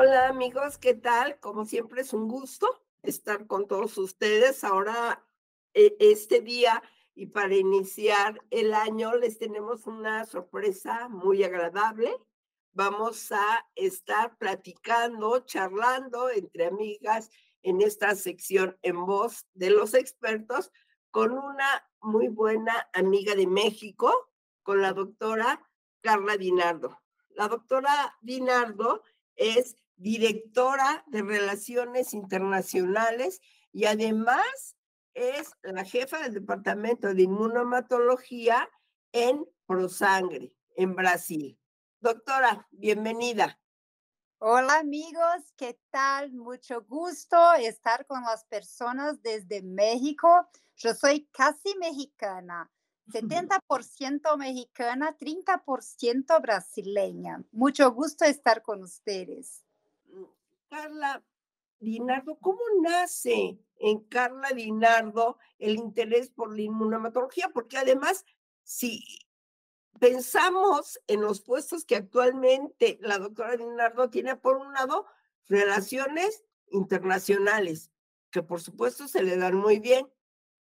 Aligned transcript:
Hola 0.00 0.28
amigos, 0.28 0.78
¿qué 0.78 0.94
tal? 0.94 1.40
Como 1.40 1.64
siempre 1.64 2.02
es 2.02 2.12
un 2.12 2.28
gusto 2.28 2.84
estar 3.02 3.48
con 3.48 3.66
todos 3.66 3.98
ustedes. 3.98 4.62
Ahora, 4.62 5.26
e, 5.74 5.96
este 5.98 6.40
día 6.40 6.84
y 7.16 7.26
para 7.26 7.56
iniciar 7.56 8.40
el 8.50 8.74
año 8.74 9.16
les 9.16 9.38
tenemos 9.38 9.88
una 9.88 10.24
sorpresa 10.24 11.08
muy 11.08 11.42
agradable. 11.42 12.16
Vamos 12.70 13.32
a 13.32 13.66
estar 13.74 14.38
platicando, 14.38 15.40
charlando 15.40 16.30
entre 16.30 16.66
amigas 16.66 17.30
en 17.62 17.82
esta 17.82 18.14
sección 18.14 18.78
en 18.82 19.04
voz 19.04 19.48
de 19.54 19.70
los 19.70 19.94
expertos 19.94 20.70
con 21.10 21.32
una 21.32 21.90
muy 22.00 22.28
buena 22.28 22.88
amiga 22.92 23.34
de 23.34 23.48
México, 23.48 24.30
con 24.62 24.80
la 24.80 24.92
doctora 24.92 25.68
Carla 26.02 26.36
Dinardo. 26.36 27.00
La 27.30 27.48
doctora 27.48 28.16
Dinardo 28.20 29.02
es 29.34 29.76
directora 29.98 31.04
de 31.08 31.22
Relaciones 31.22 32.14
Internacionales 32.14 33.40
y 33.72 33.84
además 33.84 34.76
es 35.14 35.50
la 35.62 35.84
jefa 35.84 36.20
del 36.20 36.34
Departamento 36.34 37.12
de 37.12 37.22
Inmunomatología 37.22 38.68
en 39.12 39.44
Prosangre, 39.66 40.56
en 40.76 40.94
Brasil. 40.94 41.58
Doctora, 42.00 42.68
bienvenida. 42.70 43.58
Hola 44.38 44.78
amigos, 44.78 45.52
¿qué 45.56 45.80
tal? 45.90 46.32
Mucho 46.32 46.84
gusto 46.84 47.54
estar 47.54 48.06
con 48.06 48.22
las 48.22 48.44
personas 48.44 49.20
desde 49.20 49.62
México. 49.62 50.48
Yo 50.76 50.94
soy 50.94 51.28
casi 51.32 51.76
mexicana, 51.76 52.70
70% 53.08 54.36
mexicana, 54.36 55.18
30% 55.18 56.40
brasileña. 56.40 57.42
Mucho 57.50 57.90
gusto 57.90 58.24
estar 58.24 58.62
con 58.62 58.84
ustedes. 58.84 59.64
Carla 60.68 61.24
Dinardo, 61.80 62.38
¿cómo 62.40 62.60
nace 62.82 63.58
en 63.76 64.00
Carla 64.04 64.50
Dinardo 64.50 65.38
el 65.58 65.76
interés 65.76 66.30
por 66.30 66.54
la 66.54 66.62
inmunomatología? 66.62 67.50
Porque 67.52 67.78
además, 67.78 68.24
si 68.64 69.04
pensamos 69.98 71.00
en 71.06 71.20
los 71.20 71.40
puestos 71.40 71.84
que 71.84 71.96
actualmente 71.96 72.98
la 73.00 73.18
doctora 73.18 73.56
Dinardo 73.56 74.10
tiene, 74.10 74.36
por 74.36 74.56
un 74.56 74.72
lado, 74.72 75.06
relaciones 75.48 76.44
internacionales, 76.70 77.90
que 78.30 78.42
por 78.42 78.60
supuesto 78.60 79.08
se 79.08 79.22
le 79.22 79.36
dan 79.36 79.56
muy 79.56 79.78
bien, 79.78 80.08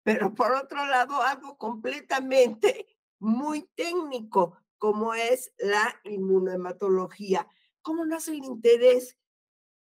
pero 0.03 0.35
por 0.35 0.53
otro 0.53 0.87
lado, 0.87 1.21
algo 1.23 1.59
completamente 1.59 2.87
muy 3.19 3.63
técnico, 3.75 4.57
como 4.79 5.15
es 5.15 5.53
la 5.59 6.01
inmunohematología. 6.05 7.49
¿Cómo 7.83 8.05
nace 8.05 8.33
el 8.33 8.45
interés 8.45 9.17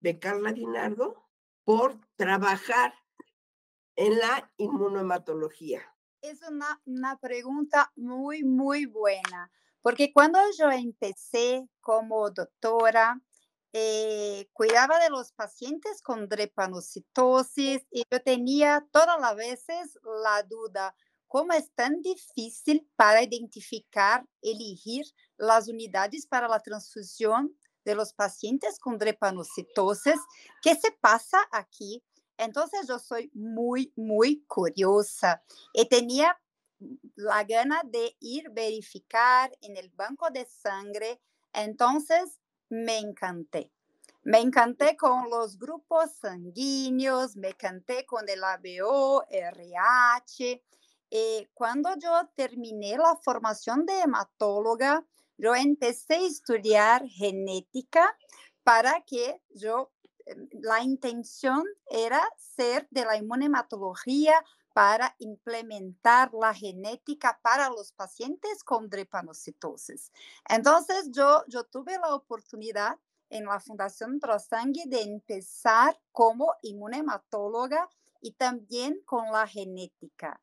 de 0.00 0.18
Carla 0.18 0.52
Dinardo 0.52 1.28
por 1.64 1.98
trabajar 2.16 2.94
en 3.96 4.18
la 4.18 4.50
inmunohematología? 4.56 5.82
Es 6.20 6.40
una, 6.42 7.18
pregunta 7.20 7.92
muy, 7.96 8.42
muy 8.42 8.86
buena, 8.86 9.50
porque 9.82 10.12
cuando 10.12 10.38
yo 10.58 10.70
empecé 10.70 11.68
como 11.80 12.30
doctora, 12.30 13.20
eh, 13.72 14.48
cuidaba 14.52 14.98
de 14.98 15.10
los 15.10 15.32
pacientes 15.32 16.00
con 16.02 16.28
drepanocitosis 16.28 17.86
y 17.90 18.02
yo 18.10 18.22
tenía 18.22 18.86
todas 18.90 19.20
las 19.20 19.36
veces 19.36 19.98
la 20.24 20.42
duda, 20.42 20.94
¿cómo 21.26 21.52
es 21.52 21.72
tan 21.74 22.00
difícil 22.00 22.88
para 22.96 23.22
identificar, 23.22 24.26
elegir 24.42 25.04
las 25.36 25.68
unidades 25.68 26.26
para 26.26 26.48
la 26.48 26.60
transfusión 26.60 27.54
de 27.88 27.94
los 27.94 28.12
pacientes 28.12 28.78
con 28.78 28.98
drepanocitosis? 28.98 30.20
¿Qué 30.62 30.74
se 30.74 30.92
pasa 30.92 31.38
aquí? 31.50 32.04
Entonces 32.36 32.86
yo 32.86 32.98
soy 32.98 33.30
muy, 33.32 33.92
muy 33.96 34.44
curiosa 34.46 35.42
y 35.72 35.88
tenía 35.88 36.38
la 37.16 37.42
gana 37.44 37.80
de 37.84 38.14
ir 38.20 38.50
verificar 38.50 39.50
en 39.62 39.78
el 39.78 39.88
banco 39.88 40.28
de 40.30 40.44
sangre. 40.44 41.18
Entonces 41.54 42.38
me 42.68 42.98
encanté. 42.98 43.72
Me 44.22 44.40
encanté 44.40 44.94
con 44.96 45.30
los 45.30 45.58
grupos 45.58 46.12
sanguíneos, 46.12 47.36
me 47.36 47.48
encanté 47.48 48.04
con 48.04 48.28
el 48.28 48.44
ABO, 48.44 49.24
RH. 49.30 50.62
Y 51.08 51.48
cuando 51.54 51.96
yo 51.96 52.28
terminé 52.34 52.98
la 52.98 53.16
formación 53.16 53.86
de 53.86 54.00
hematóloga, 54.00 55.06
yo 55.38 55.54
empecé 55.54 56.14
a 56.14 56.26
estudiar 56.26 57.06
genética 57.08 58.16
para 58.64 59.00
que 59.02 59.40
yo, 59.54 59.90
em, 60.26 60.48
la 60.60 60.82
intención 60.82 61.64
era 61.90 62.20
ser 62.36 62.86
de 62.90 63.04
la 63.04 63.16
inmunematología 63.16 64.34
para 64.74 65.14
implementar 65.18 66.32
la 66.34 66.52
genética 66.54 67.40
para 67.42 67.68
los 67.70 67.92
pacientes 67.92 68.62
con 68.62 68.88
drepanocitosis. 68.88 70.12
Entonces, 70.48 71.10
yo, 71.10 71.42
yo 71.48 71.64
tuve 71.64 71.98
la 71.98 72.14
oportunidad 72.14 72.96
en 73.30 73.44
la 73.46 73.60
Fundación 73.60 74.20
Prosangue 74.20 74.84
de 74.86 75.02
empezar 75.02 75.98
como 76.12 76.54
inmunematóloga 76.62 77.88
y 78.20 78.32
también 78.32 79.00
con 79.04 79.30
la 79.32 79.46
genética. 79.46 80.40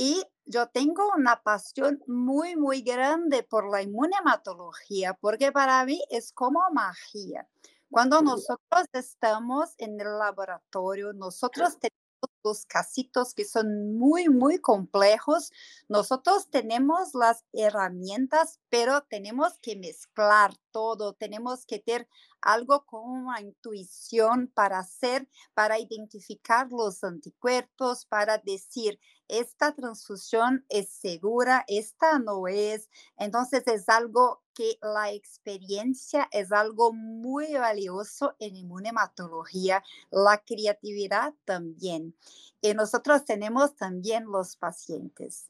Y 0.00 0.22
yo 0.44 0.68
tengo 0.68 1.10
una 1.16 1.42
pasión 1.42 2.00
muy, 2.06 2.54
muy 2.54 2.82
grande 2.82 3.42
por 3.42 3.68
la 3.68 3.82
inmunematología, 3.82 5.14
porque 5.14 5.50
para 5.50 5.84
mí 5.84 6.00
es 6.08 6.30
como 6.30 6.60
magia. 6.72 7.48
Cuando 7.90 8.22
nosotros 8.22 8.86
estamos 8.92 9.74
en 9.76 10.00
el 10.00 10.16
laboratorio, 10.16 11.12
nosotros 11.14 11.80
tenemos 11.80 11.97
los 12.44 12.66
casitos 12.66 13.34
que 13.34 13.44
son 13.44 13.96
muy, 13.98 14.28
muy 14.28 14.58
complejos. 14.58 15.52
Nosotros 15.88 16.48
tenemos 16.50 17.14
las 17.14 17.44
herramientas, 17.52 18.60
pero 18.68 19.02
tenemos 19.02 19.58
que 19.60 19.76
mezclar 19.76 20.54
todo, 20.70 21.14
tenemos 21.14 21.66
que 21.66 21.78
tener 21.78 22.08
algo 22.40 22.84
como 22.86 23.12
una 23.12 23.40
intuición 23.40 24.50
para 24.54 24.78
hacer, 24.78 25.28
para 25.54 25.78
identificar 25.78 26.68
los 26.70 27.02
anticuerpos, 27.02 28.06
para 28.06 28.38
decir, 28.38 29.00
esta 29.26 29.74
transfusión 29.74 30.64
es 30.68 30.88
segura, 30.88 31.64
esta 31.68 32.18
no 32.18 32.46
es. 32.48 32.88
Entonces 33.16 33.66
es 33.66 33.88
algo 33.88 34.42
que 34.58 34.76
la 34.82 35.12
experiencia 35.12 36.28
es 36.32 36.50
algo 36.50 36.92
muy 36.92 37.54
valioso 37.54 38.34
en 38.40 38.56
inmunematología, 38.56 39.84
la 40.10 40.42
creatividad 40.44 41.32
también. 41.44 42.16
Y 42.60 42.74
nosotros 42.74 43.24
tenemos 43.24 43.76
también 43.76 44.24
los 44.24 44.56
pacientes. 44.56 45.48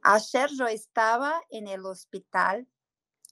Ayer 0.00 0.48
yo 0.56 0.66
estaba 0.66 1.42
en 1.50 1.68
el 1.68 1.84
hospital 1.84 2.66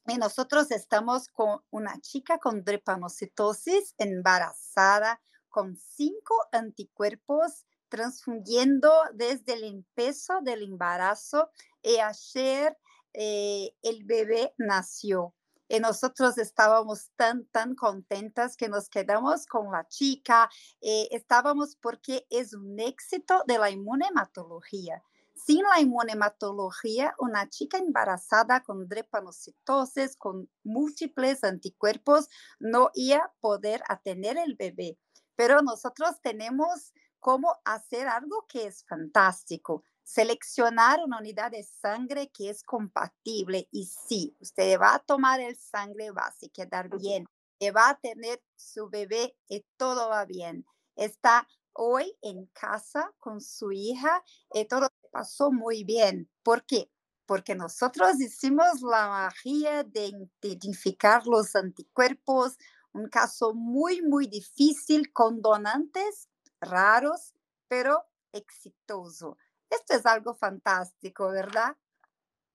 y 0.06 0.18
nosotros 0.18 0.70
estamos 0.70 1.28
con 1.28 1.62
una 1.70 1.98
chica 2.02 2.36
con 2.36 2.62
drepanocitosis 2.62 3.94
embarazada 3.96 5.18
con 5.48 5.78
cinco 5.78 6.34
anticuerpos 6.52 7.64
transfundiendo 7.88 8.92
desde 9.14 9.54
el 9.54 9.64
empiezo 9.64 10.42
del 10.42 10.62
embarazo 10.62 11.48
y 11.82 11.96
ayer 12.00 12.76
eh, 13.16 13.74
el 13.82 14.04
bebé 14.04 14.54
nació. 14.58 15.34
Y 15.68 15.80
nosotros 15.80 16.38
estábamos 16.38 17.10
tan, 17.16 17.46
tan 17.46 17.74
contentas 17.74 18.56
que 18.56 18.68
nos 18.68 18.88
quedamos 18.88 19.46
con 19.46 19.72
la 19.72 19.88
chica. 19.88 20.48
Eh, 20.80 21.08
estábamos 21.10 21.76
porque 21.76 22.26
es 22.30 22.54
un 22.54 22.78
éxito 22.78 23.42
de 23.48 23.58
la 23.58 23.70
inmunematología. 23.70 25.02
Sin 25.34 25.62
la 25.64 25.80
inmunematología, 25.80 27.14
una 27.18 27.48
chica 27.48 27.78
embarazada 27.78 28.62
con 28.62 28.86
drepanocitosis, 28.86 30.16
con 30.16 30.48
múltiples 30.62 31.42
anticuerpos, 31.42 32.28
no 32.58 32.90
iba 32.94 33.18
a 33.18 33.32
poder 33.40 33.82
tener 34.04 34.38
el 34.38 34.54
bebé. 34.54 34.98
Pero 35.34 35.62
nosotros 35.62 36.20
tenemos 36.22 36.92
cómo 37.18 37.56
hacer 37.64 38.06
algo 38.08 38.46
que 38.48 38.66
es 38.66 38.84
fantástico. 38.84 39.82
Seleccionar 40.06 41.00
una 41.04 41.18
unidad 41.18 41.50
de 41.50 41.64
sangre 41.64 42.30
que 42.30 42.48
es 42.48 42.62
compatible 42.62 43.66
y 43.72 43.86
sí, 43.86 44.36
usted 44.38 44.78
va 44.78 44.94
a 44.94 44.98
tomar 45.00 45.40
el 45.40 45.56
sangre, 45.56 46.12
va 46.12 46.26
a 46.26 46.48
quedar 46.54 46.88
bien, 46.88 47.26
y 47.58 47.70
va 47.70 47.88
a 47.88 47.98
tener 47.98 48.40
su 48.54 48.88
bebé 48.88 49.36
y 49.48 49.64
todo 49.76 50.08
va 50.08 50.24
bien. 50.24 50.64
Está 50.94 51.48
hoy 51.72 52.16
en 52.22 52.46
casa 52.52 53.12
con 53.18 53.40
su 53.40 53.72
hija 53.72 54.22
y 54.54 54.64
todo 54.66 54.88
pasó 55.10 55.50
muy 55.50 55.82
bien. 55.82 56.30
¿Por 56.44 56.64
qué? 56.64 56.88
Porque 57.26 57.56
nosotros 57.56 58.20
hicimos 58.20 58.82
la 58.82 59.08
magia 59.08 59.82
de 59.82 60.12
identificar 60.40 61.26
los 61.26 61.56
anticuerpos, 61.56 62.56
un 62.92 63.08
caso 63.08 63.54
muy, 63.54 64.02
muy 64.02 64.28
difícil 64.28 65.12
con 65.12 65.42
donantes 65.42 66.28
raros, 66.60 67.34
pero 67.66 68.04
exitoso. 68.32 69.36
Esto 69.70 69.94
es 69.94 70.06
algo 70.06 70.34
fantástico, 70.34 71.30
¿verdad? 71.30 71.76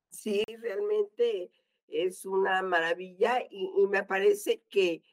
Sí, 0.10 0.44
realmente 0.60 1.52
es 1.88 2.26
una 2.26 2.62
maravilla 2.62 3.42
y, 3.50 3.88
me 3.88 4.04
parece 4.04 4.64
que 4.70 5.04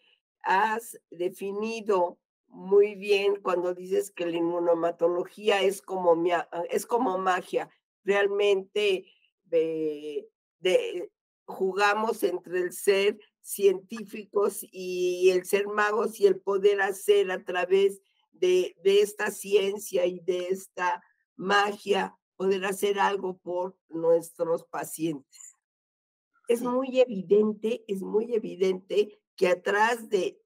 has 0.42 0.98
definido 1.10 2.18
muy 2.46 2.94
bien 2.94 3.40
cuando 3.42 3.74
dices 3.74 4.10
que 4.10 4.26
la 4.26 4.36
inmunomatología 4.36 5.60
es 5.62 5.82
como, 5.82 6.16
es 6.70 6.86
como 6.86 7.18
magia. 7.18 7.68
Realmente 8.04 9.04
de, 9.44 10.28
jugamos 11.44 12.22
entre 12.22 12.60
el 12.60 12.72
ser 12.72 13.18
científicos 13.40 14.60
y 14.70 15.30
el 15.30 15.44
ser 15.44 15.66
magos 15.66 16.20
y 16.20 16.26
el 16.26 16.40
poder 16.40 16.80
hacer 16.80 17.30
a 17.30 17.44
través 17.44 18.00
de, 18.32 18.76
de 18.82 19.00
esta 19.00 19.30
ciencia 19.30 20.06
y 20.06 20.20
de 20.20 20.48
esta 20.48 21.02
magia, 21.38 22.18
poder 22.36 22.66
hacer 22.66 23.00
algo 23.00 23.38
por 23.38 23.76
nuestros 23.88 24.64
pacientes. 24.64 25.56
Es 26.48 26.62
muy 26.62 27.00
evidente, 27.00 27.84
es 27.88 28.02
muy 28.02 28.34
evidente 28.34 29.22
que 29.36 29.48
atrás 29.48 30.08
de 30.08 30.40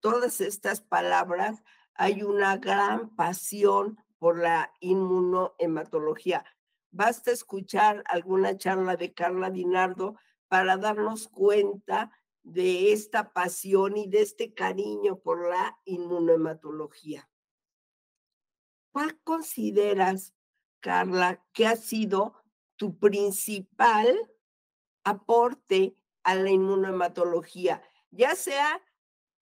todas 0.00 0.40
estas 0.40 0.80
palabras 0.80 1.62
hay 1.94 2.22
una 2.22 2.56
gran 2.58 3.14
pasión 3.16 3.98
por 4.18 4.38
la 4.38 4.72
inmunohematología. 4.80 6.44
Basta 6.90 7.30
escuchar 7.30 8.02
alguna 8.06 8.56
charla 8.56 8.96
de 8.96 9.12
Carla 9.12 9.50
Dinardo 9.50 10.16
para 10.48 10.76
darnos 10.76 11.28
cuenta 11.28 12.10
de 12.42 12.92
esta 12.92 13.32
pasión 13.32 13.96
y 13.96 14.08
de 14.08 14.22
este 14.22 14.54
cariño 14.54 15.18
por 15.18 15.48
la 15.48 15.78
inmunohematología. 15.84 17.28
¿Cuál 18.96 19.20
consideras, 19.24 20.32
Carla, 20.80 21.44
que 21.52 21.66
ha 21.66 21.76
sido 21.76 22.34
tu 22.76 22.98
principal 22.98 24.16
aporte 25.04 25.94
a 26.22 26.34
la 26.34 26.50
inmunohematología, 26.50 27.82
ya 28.10 28.34
sea 28.34 28.82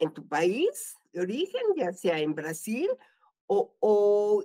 en 0.00 0.12
tu 0.12 0.26
país 0.26 0.96
de 1.12 1.20
origen, 1.20 1.62
ya 1.76 1.92
sea 1.92 2.18
en 2.18 2.34
Brasil 2.34 2.90
o, 3.46 3.76
o 3.78 4.44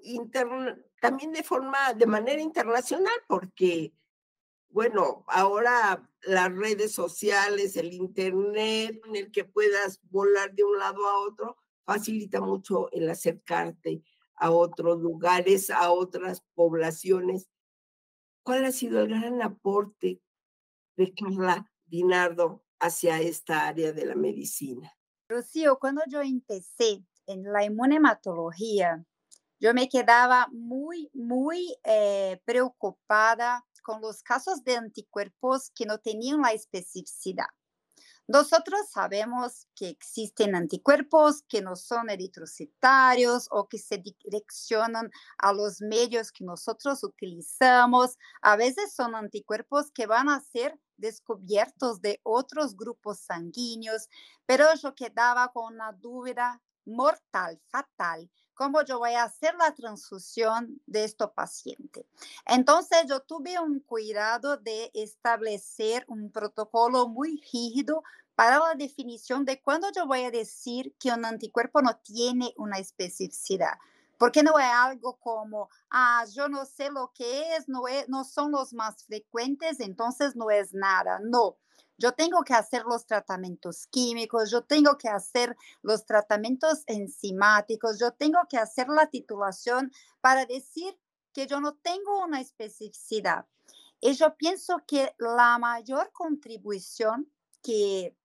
también 1.02 1.32
de 1.32 1.42
forma, 1.42 1.96
de 1.96 2.06
manera 2.06 2.44
internacional, 2.44 3.18
porque, 3.28 3.92
bueno, 4.70 5.26
ahora 5.28 6.08
las 6.22 6.54
redes 6.54 6.92
sociales, 6.92 7.78
el 7.78 7.94
internet, 7.94 9.02
en 9.08 9.16
el 9.16 9.32
que 9.32 9.44
puedas 9.44 10.02
volar 10.12 10.54
de 10.54 10.66
un 10.66 10.78
lado 10.78 11.04
a 11.08 11.18
otro, 11.22 11.58
facilita 11.84 12.42
mucho 12.42 12.92
el 12.92 13.10
acercarte 13.10 14.04
a 14.40 14.52
otros 14.52 15.00
lugares, 15.00 15.70
a 15.70 15.92
otras 15.92 16.44
poblaciones. 16.56 17.50
¿Cuál 18.44 18.66
ha 18.66 18.72
sido 18.72 19.02
el 19.02 19.10
gran 19.10 19.42
aporte 19.42 20.22
de 20.98 21.14
Carla 21.14 21.72
Dinardo 21.86 22.64
hacia 22.80 23.20
esta 23.20 23.68
área 23.68 23.92
de 23.92 24.06
la 24.06 24.16
medicina? 24.16 24.92
Rocío, 25.30 25.78
cuando 25.78 26.02
yo 26.08 26.22
empecé 26.22 27.04
en 27.28 27.44
la 27.44 27.64
inmunematología, 27.66 29.06
yo 29.60 29.74
me 29.74 29.90
quedaba 29.90 30.48
muy, 30.52 31.12
muy 31.14 31.76
eh, 31.84 32.42
preocupada 32.46 33.66
con 33.84 34.02
los 34.02 34.24
casos 34.24 34.64
de 34.64 34.78
anticuerpos 34.78 35.72
que 35.76 35.86
no 35.86 35.98
tenían 35.98 36.42
la 36.42 36.54
especificidad. 36.54 37.48
Nosotros 38.30 38.82
sabemos 38.92 39.66
que 39.76 39.90
existen 39.90 40.54
anticuerpos 40.54 41.42
que 41.50 41.64
no 41.64 41.76
son 41.76 42.12
eritrocitarios 42.12 43.48
o 43.50 43.68
que 43.68 43.80
se 43.80 43.98
direccionan 43.98 45.10
a 45.40 45.52
los 45.52 45.82
medios 45.82 46.32
que 46.32 46.46
nosotros 46.46 47.04
utilizamos. 47.04 48.20
A 48.44 48.56
veces 48.56 48.94
son 48.94 49.16
anticuerpos 49.16 49.90
que 49.90 50.06
van 50.06 50.30
a 50.30 50.42
ser 50.42 50.80
descubiertos 50.98 52.02
de 52.02 52.22
otros 52.22 52.78
grupos 52.78 53.20
sanguíneos, 53.20 54.08
pero 54.46 54.66
yo 54.76 54.94
quedaba 54.94 55.52
con 55.52 55.74
una 55.74 55.92
duda 55.94 56.62
mortal, 56.86 57.60
fatal, 57.70 58.30
cómo 58.60 58.84
yo 58.84 59.00
voy 59.00 59.14
a 59.14 59.24
hacer 59.24 59.56
la 59.56 59.74
transfusión 59.74 60.82
de 60.86 61.06
este 61.06 61.26
paciente. 61.30 62.06
Entonces 62.46 63.06
yo 63.08 63.22
tuve 63.22 63.58
un 63.58 63.80
cuidado 63.80 64.58
de 64.58 64.92
establecer 64.94 66.04
un 66.10 66.30
protocolo 66.30 67.08
muy 67.08 67.42
rígido 67.54 68.04
para 68.36 68.60
la 68.60 68.76
definición 68.76 69.46
de 69.46 69.62
cuándo 69.62 69.88
yo 69.96 70.06
voy 70.06 70.24
a 70.24 70.32
decir 70.32 70.94
que 71.00 71.10
un 71.10 71.24
anticuerpo 71.24 71.82
no 71.82 71.96
tiene 72.04 72.54
una 72.58 72.80
especificidad. 72.80 73.78
Porque 74.18 74.44
no 74.44 74.60
es 74.60 74.66
algo 74.66 75.16
como, 75.22 75.70
ah, 75.90 76.26
yo 76.30 76.50
no 76.50 76.66
sé 76.66 76.92
lo 76.92 77.14
que 77.16 77.56
es, 77.56 77.70
no, 77.70 77.88
es, 77.88 78.10
no 78.10 78.26
son 78.26 78.52
los 78.52 78.74
más 78.74 79.06
frecuentes, 79.06 79.80
entonces 79.80 80.36
no 80.36 80.52
es 80.52 80.74
nada. 80.74 81.22
No, 81.24 81.56
yo 82.00 82.14
tengo 82.14 82.44
que 82.44 82.54
hacer 82.54 82.86
los 82.86 83.06
tratamientos 83.06 83.86
químicos, 83.88 84.50
yo 84.50 84.64
tengo 84.64 84.98
que 84.98 85.10
hacer 85.10 85.56
los 85.82 86.06
tratamientos 86.06 86.84
enzimáticos, 86.88 88.00
yo 88.00 88.12
tengo 88.14 88.40
que 88.50 88.58
hacer 88.58 88.88
la 88.88 89.08
titulación 89.08 89.92
para 90.22 90.46
decir 90.46 90.98
que 91.34 91.46
yo 91.46 91.60
no 91.60 91.76
tengo 91.76 92.24
una 92.24 92.40
especificidad. 92.40 93.46
Y 94.00 94.14
yo 94.14 94.36
pienso 94.38 94.82
que 94.88 95.14
la 95.18 95.58
mayor 95.58 96.12
contribución 96.14 97.30
que 97.62 98.16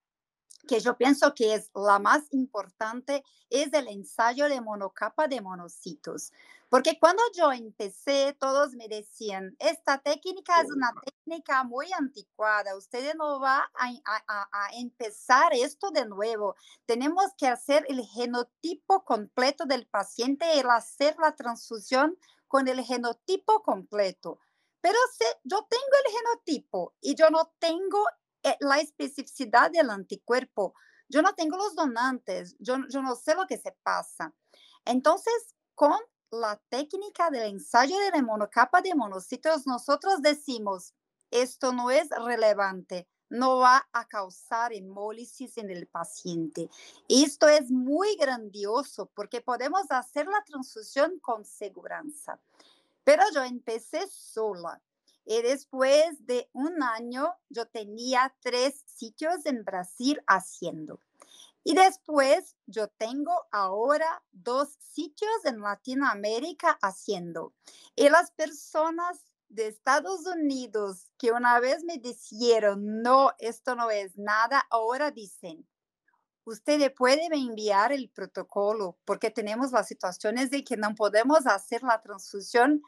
que 0.66 0.80
yo 0.80 0.96
pienso 0.96 1.34
que 1.34 1.54
es 1.54 1.70
la 1.74 1.98
más 1.98 2.22
importante, 2.32 3.24
es 3.50 3.72
el 3.72 3.88
ensayo 3.88 4.48
de 4.48 4.60
monocapa 4.60 5.28
de 5.28 5.40
monocitos. 5.40 6.32
Porque 6.68 6.98
cuando 6.98 7.22
yo 7.36 7.52
empecé, 7.52 8.36
todos 8.40 8.72
me 8.72 8.88
decían, 8.88 9.54
esta 9.60 9.98
técnica 9.98 10.60
es 10.60 10.70
una 10.72 10.92
técnica 11.04 11.62
muy 11.62 11.92
anticuada, 11.92 12.76
usted 12.76 13.14
no 13.14 13.38
va 13.38 13.70
a, 13.74 14.48
a, 14.50 14.70
empezar 14.76 15.52
esto 15.54 15.90
de 15.92 16.04
nuevo. 16.06 16.56
Tenemos 16.84 17.26
que 17.38 17.46
hacer 17.46 17.86
el 17.88 18.04
genotipo 18.04 19.04
completo 19.04 19.66
del 19.66 19.86
paciente 19.86 20.46
y 20.56 20.62
hacer 20.68 21.16
la 21.20 21.36
transfusión 21.36 22.18
con 22.48 22.66
el 22.66 22.82
genotipo 22.82 23.62
completo. 23.62 24.40
Pero 24.80 24.98
si 25.16 25.24
yo 25.44 25.66
tengo 25.70 25.84
el 26.04 26.12
genotipo 26.12 26.94
y 27.00 27.14
yo 27.14 27.30
no 27.30 27.52
tengo 27.58 28.04
la 28.60 28.78
especificidad 28.78 29.70
del 29.70 29.90
anticuerpo. 29.90 30.74
Yo 31.08 31.22
no 31.22 31.34
tengo 31.34 31.56
los 31.56 31.74
donantes, 31.74 32.56
yo, 32.58 32.76
yo 32.88 33.02
no 33.02 33.14
sé 33.14 33.34
lo 33.34 33.46
que 33.46 33.58
se 33.58 33.72
pasa. 33.82 34.34
Entonces, 34.84 35.54
con 35.74 35.98
la 36.30 36.60
técnica 36.68 37.30
del 37.30 37.44
ensayo 37.44 37.98
de 37.98 38.10
la 38.10 38.22
monocapa 38.22 38.82
de 38.82 38.94
monocitos, 38.94 39.66
nosotros 39.66 40.22
decimos, 40.22 40.94
esto 41.30 41.72
no 41.72 41.90
es 41.90 42.08
relevante, 42.10 43.08
no 43.28 43.58
va 43.58 43.88
a 43.92 44.06
causar 44.06 44.72
hemólisis 44.72 45.56
en 45.58 45.70
el 45.70 45.86
paciente. 45.86 46.68
Esto 47.08 47.48
es 47.48 47.70
muy 47.70 48.16
grandioso 48.16 49.10
porque 49.14 49.40
podemos 49.40 49.90
hacer 49.90 50.26
la 50.26 50.42
transfusión 50.44 51.18
con 51.20 51.44
seguridad. 51.44 52.04
Pero 53.04 53.22
yo 53.34 53.42
empecé 53.42 54.06
sola. 54.08 54.80
Y 55.24 55.42
después 55.42 56.26
de 56.26 56.50
un 56.52 56.82
año, 56.82 57.34
yo 57.48 57.66
tenía 57.66 58.34
tres 58.40 58.82
sitios 58.86 59.46
en 59.46 59.64
Brasil 59.64 60.22
haciendo. 60.26 61.00
Y 61.62 61.74
después 61.74 62.56
yo 62.66 62.88
tengo 62.88 63.32
ahora 63.50 64.22
dos 64.32 64.76
sitios 64.80 65.32
en 65.44 65.60
Latinoamérica 65.60 66.78
haciendo. 66.82 67.54
Y 67.96 68.10
las 68.10 68.30
personas 68.32 69.24
de 69.48 69.68
Estados 69.68 70.26
Unidos 70.26 71.10
que 71.16 71.32
una 71.32 71.60
vez 71.60 71.84
me 71.84 71.96
dijeron, 71.96 73.02
no, 73.02 73.32
esto 73.38 73.76
no 73.76 73.90
es 73.90 74.18
nada, 74.18 74.66
ahora 74.68 75.10
dicen, 75.10 75.66
usted 76.44 76.92
puede 76.94 77.26
enviar 77.32 77.92
el 77.92 78.10
protocolo 78.10 78.98
porque 79.06 79.30
tenemos 79.30 79.72
las 79.72 79.88
situaciones 79.88 80.50
de 80.50 80.64
que 80.64 80.76
no 80.76 80.94
podemos 80.94 81.46
hacer 81.46 81.82
la 81.82 82.02
transfusión 82.02 82.82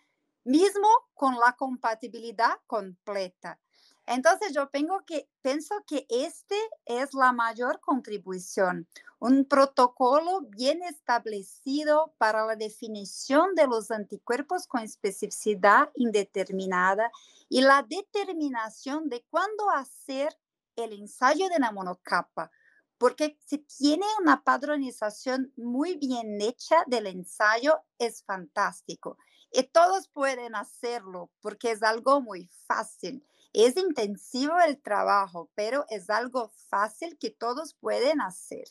mismo 0.46 0.88
con 1.14 1.34
la 1.34 1.52
compatibilidad 1.52 2.54
completa. 2.66 3.58
Entonces 4.06 4.54
yo 4.54 4.68
tengo 4.68 5.04
que, 5.04 5.28
pienso 5.42 5.74
que 5.84 6.06
este 6.08 6.56
es 6.84 7.12
la 7.12 7.32
mayor 7.32 7.80
contribución, 7.80 8.86
un 9.18 9.44
protocolo 9.44 10.42
bien 10.42 10.82
establecido 10.84 12.14
para 12.16 12.46
la 12.46 12.54
definición 12.54 13.56
de 13.56 13.66
los 13.66 13.90
anticuerpos 13.90 14.68
con 14.68 14.82
especificidad 14.82 15.90
indeterminada 15.96 17.10
y 17.48 17.62
la 17.62 17.82
determinación 17.82 19.08
de 19.08 19.24
cuándo 19.28 19.70
hacer 19.70 20.38
el 20.76 20.92
ensayo 20.92 21.48
de 21.48 21.58
la 21.58 21.72
monocapa, 21.72 22.52
porque 22.98 23.38
si 23.44 23.58
tiene 23.58 24.06
una 24.20 24.42
padronización 24.42 25.52
muy 25.56 25.96
bien 25.96 26.40
hecha 26.40 26.84
del 26.86 27.06
ensayo, 27.06 27.82
es 27.98 28.24
fantástico. 28.24 29.18
Y 29.52 29.64
todos 29.64 30.08
pueden 30.08 30.54
hacerlo 30.54 31.30
porque 31.40 31.72
es 31.72 31.82
algo 31.82 32.20
muy 32.20 32.48
fácil. 32.66 33.26
Es 33.52 33.76
intensivo 33.76 34.54
el 34.66 34.80
trabajo, 34.80 35.50
pero 35.54 35.84
es 35.88 36.10
algo 36.10 36.50
fácil 36.68 37.16
que 37.18 37.30
todos 37.30 37.74
pueden 37.74 38.20
hacer. 38.20 38.66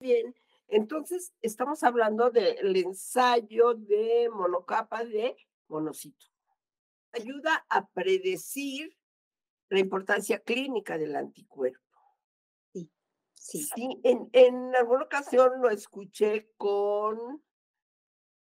Bien, 0.00 0.34
entonces 0.68 1.32
estamos 1.42 1.82
hablando 1.82 2.30
del 2.30 2.76
ensayo 2.76 3.74
de 3.74 4.28
monocapa 4.32 5.04
de 5.04 5.36
monocito. 5.68 6.26
Ayuda 7.12 7.64
a 7.68 7.86
predecir 7.88 8.96
la 9.68 9.78
importancia 9.78 10.40
clínica 10.40 10.98
del 10.98 11.16
anticuerpo. 11.16 11.83
Sí. 13.44 13.68
En, 14.04 14.30
en 14.32 14.74
alguna 14.74 15.04
ocasión 15.04 15.60
lo 15.60 15.68
escuché 15.68 16.50
con 16.56 17.44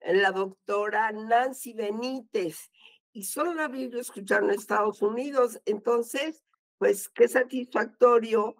la 0.00 0.32
doctora 0.32 1.12
Nancy 1.12 1.74
Benítez 1.74 2.70
y 3.12 3.24
solo 3.24 3.52
la 3.52 3.68
Biblia 3.68 4.00
escucharon 4.00 4.48
en 4.48 4.58
Estados 4.58 5.02
Unidos. 5.02 5.60
Entonces, 5.66 6.42
pues 6.78 7.10
qué 7.10 7.28
satisfactorio 7.28 8.56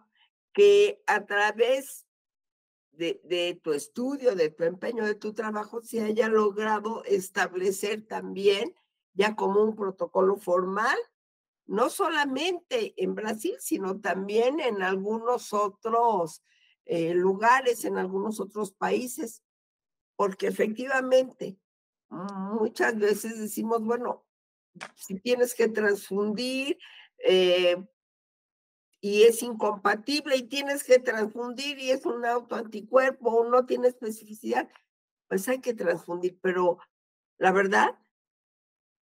que 0.52 1.02
a 1.06 1.24
través 1.24 2.06
de, 2.92 3.22
de, 3.24 3.58
tu 3.62 3.72
estudio, 3.72 4.34
de 4.34 4.50
tu 4.50 4.64
empeño, 4.64 5.06
de 5.06 5.14
tu 5.14 5.32
trabajo, 5.32 5.80
se 5.80 6.02
haya 6.02 6.28
logrado 6.28 7.04
establecer 7.04 8.06
también 8.06 8.74
ya 9.14 9.34
como 9.34 9.62
un 9.62 9.74
protocolo 9.74 10.36
formal, 10.36 10.98
no 11.68 11.90
solamente 11.90 12.94
en 12.96 13.14
Brasil, 13.14 13.54
sino 13.60 14.00
también 14.00 14.58
en 14.58 14.82
algunos 14.82 15.52
otros 15.52 16.42
eh, 16.86 17.12
lugares, 17.12 17.84
en 17.84 17.98
algunos 17.98 18.40
otros 18.40 18.72
países, 18.72 19.42
porque 20.16 20.46
efectivamente 20.46 21.58
muchas 22.08 22.98
veces 22.98 23.38
decimos, 23.38 23.84
bueno, 23.84 24.26
si 24.96 25.20
tienes 25.20 25.54
que 25.54 25.68
transfundir 25.68 26.78
eh, 27.18 27.76
y 29.02 29.24
es 29.24 29.42
incompatible 29.42 30.36
y 30.36 30.48
tienes 30.48 30.82
que 30.82 30.98
transfundir 30.98 31.78
y 31.78 31.90
es 31.90 32.06
un 32.06 32.24
autoanticuerpo 32.24 33.30
o 33.30 33.50
no 33.50 33.66
tiene 33.66 33.88
especificidad, 33.88 34.70
pues 35.28 35.46
hay 35.48 35.60
que 35.60 35.74
transfundir, 35.74 36.38
pero 36.40 36.78
la 37.36 37.52
verdad 37.52 37.98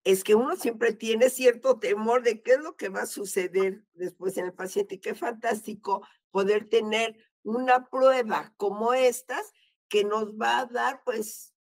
es 0.03 0.24
que 0.24 0.36
uno 0.36 0.55
siempre 0.55 0.93
tiene 0.93 1.29
cierto 1.29 1.79
temor 1.79 2.24
de 2.24 2.41
qué 2.41 2.53
es 2.53 2.60
lo 2.60 2.75
que 2.75 2.89
va 2.89 3.03
a 3.03 3.07
suceder 3.07 3.86
después 3.93 4.38
en 4.38 4.45
el 4.45 4.53
paciente. 4.53 4.95
Y 4.95 5.00
qué 5.00 5.15
fantástico 5.15 6.05
poder 6.31 6.67
tener 6.67 7.17
una 7.43 7.89
prueba 7.89 8.53
como 8.57 8.93
estas 8.93 9.53
que 9.88 10.03
nos 10.03 10.33
va 10.33 10.60
a 10.60 10.65
dar 10.65 11.03
pues 11.05 11.53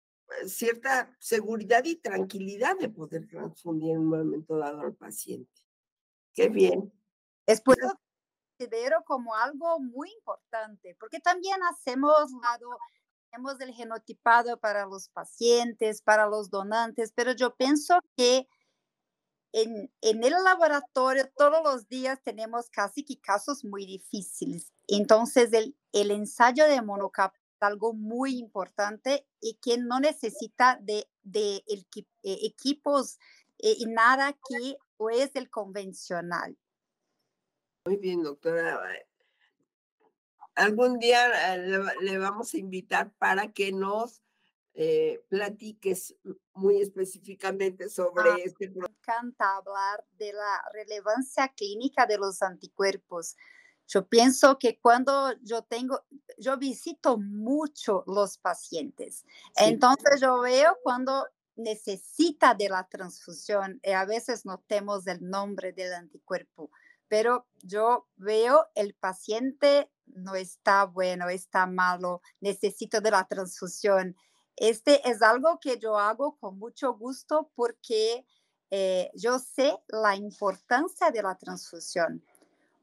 cierta 0.47 1.15
seguridad 1.19 1.83
y 1.85 1.97
tranquilidad 1.97 2.77
de 2.77 2.89
poder 2.89 3.27
transfundir 3.27 3.91
en 3.91 3.99
un 3.99 4.09
momento 4.09 4.57
dado 4.57 4.81
al 4.81 4.95
paciente. 4.95 5.51
Qué 6.33 6.49
bien. 6.49 6.93
Es 7.45 7.61
por 7.61 7.77
eso 7.77 7.99
considero 8.57 9.03
como 9.05 9.35
algo 9.35 9.79
muy 9.79 10.09
importante, 10.11 10.95
porque 10.99 11.19
también 11.19 11.61
hacemos 11.63 12.31
lado 12.41 12.69
tenemos 13.31 13.59
el 13.61 13.73
genotipado 13.73 14.59
para 14.59 14.85
los 14.85 15.09
pacientes, 15.09 16.01
para 16.01 16.27
los 16.27 16.49
donantes, 16.49 17.13
pero 17.15 17.31
yo 17.31 17.55
pienso 17.55 17.99
que 18.17 18.47
en, 19.53 19.91
en, 20.01 20.23
el 20.23 20.31
laboratorio 20.43 21.29
todos 21.35 21.63
los 21.63 21.87
días 21.87 22.21
tenemos 22.23 22.69
casi 22.69 23.03
que 23.03 23.19
casos 23.19 23.65
muy 23.65 23.85
difíciles. 23.85 24.73
Entonces, 24.87 25.51
el, 25.53 25.75
el 25.91 26.11
ensayo 26.11 26.67
de 26.67 26.81
monocap 26.81 27.33
es 27.35 27.61
algo 27.61 27.93
muy 27.93 28.37
importante 28.37 29.27
y 29.39 29.55
que 29.61 29.77
no 29.77 29.99
necesita 29.99 30.77
de, 30.81 31.09
de 31.23 31.63
eh, 31.67 31.85
equipos 32.23 33.19
eh, 33.59 33.75
y 33.77 33.85
nada 33.87 34.33
que 34.33 34.77
es 35.11 35.31
el 35.35 35.49
convencional. 35.49 36.57
Muy 37.85 37.97
bien, 37.97 38.23
doctora 38.23 38.79
algún 40.55 40.99
día 40.99 41.55
eh, 41.55 41.79
le, 42.01 42.17
vamos 42.17 42.53
a 42.53 42.57
invitar 42.57 43.11
para 43.17 43.51
que 43.51 43.71
nos 43.71 44.21
eh, 44.73 45.23
platiques 45.29 46.15
muy 46.53 46.81
específicamente 46.81 47.89
sobre 47.89 48.29
ah, 48.29 48.37
este 48.43 48.69
Me 48.69 48.87
encanta 48.87 49.57
hablar 49.57 50.05
de 50.17 50.33
la 50.33 50.63
relevancia 50.73 51.49
clínica 51.49 52.05
de 52.05 52.17
los 52.17 52.41
anticuerpos. 52.41 53.35
Yo 53.87 54.07
pienso 54.07 54.57
que 54.57 54.79
cuando 54.79 55.33
yo 55.41 55.63
tengo, 55.63 56.05
yo 56.37 56.57
visito 56.57 57.17
mucho 57.17 58.05
los 58.07 58.37
pacientes, 58.37 59.25
entonces 59.57 60.21
yo 60.21 60.39
veo 60.39 60.77
cuando 60.81 61.27
necesita 61.57 62.53
de 62.53 62.69
la 62.69 62.87
transfusión 62.87 63.81
y 63.83 63.91
a 63.91 64.05
veces 64.05 64.45
no 64.45 64.63
tenemos 64.65 65.05
el 65.07 65.29
nombre 65.29 65.73
del 65.73 65.93
anticuerpo, 65.93 66.71
pero 67.09 67.45
yo 67.61 68.07
veo 68.15 68.67
el 68.75 68.93
paciente 68.93 69.90
no 70.05 70.35
está 70.35 70.85
bueno, 70.85 71.29
está 71.29 71.65
malo, 71.65 72.21
necesito 72.39 73.01
de 73.01 73.11
la 73.11 73.25
transfusión. 73.25 74.15
Este 74.55 75.07
es 75.09 75.21
algo 75.21 75.59
que 75.59 75.79
yo 75.79 75.97
hago 75.97 76.37
con 76.37 76.59
mucho 76.59 76.93
gusto 76.93 77.49
porque 77.55 78.25
eh, 78.69 79.11
yo 79.15 79.39
sé 79.39 79.77
la 79.87 80.15
importancia 80.15 81.11
de 81.11 81.23
la 81.23 81.35
transfusión. 81.35 82.23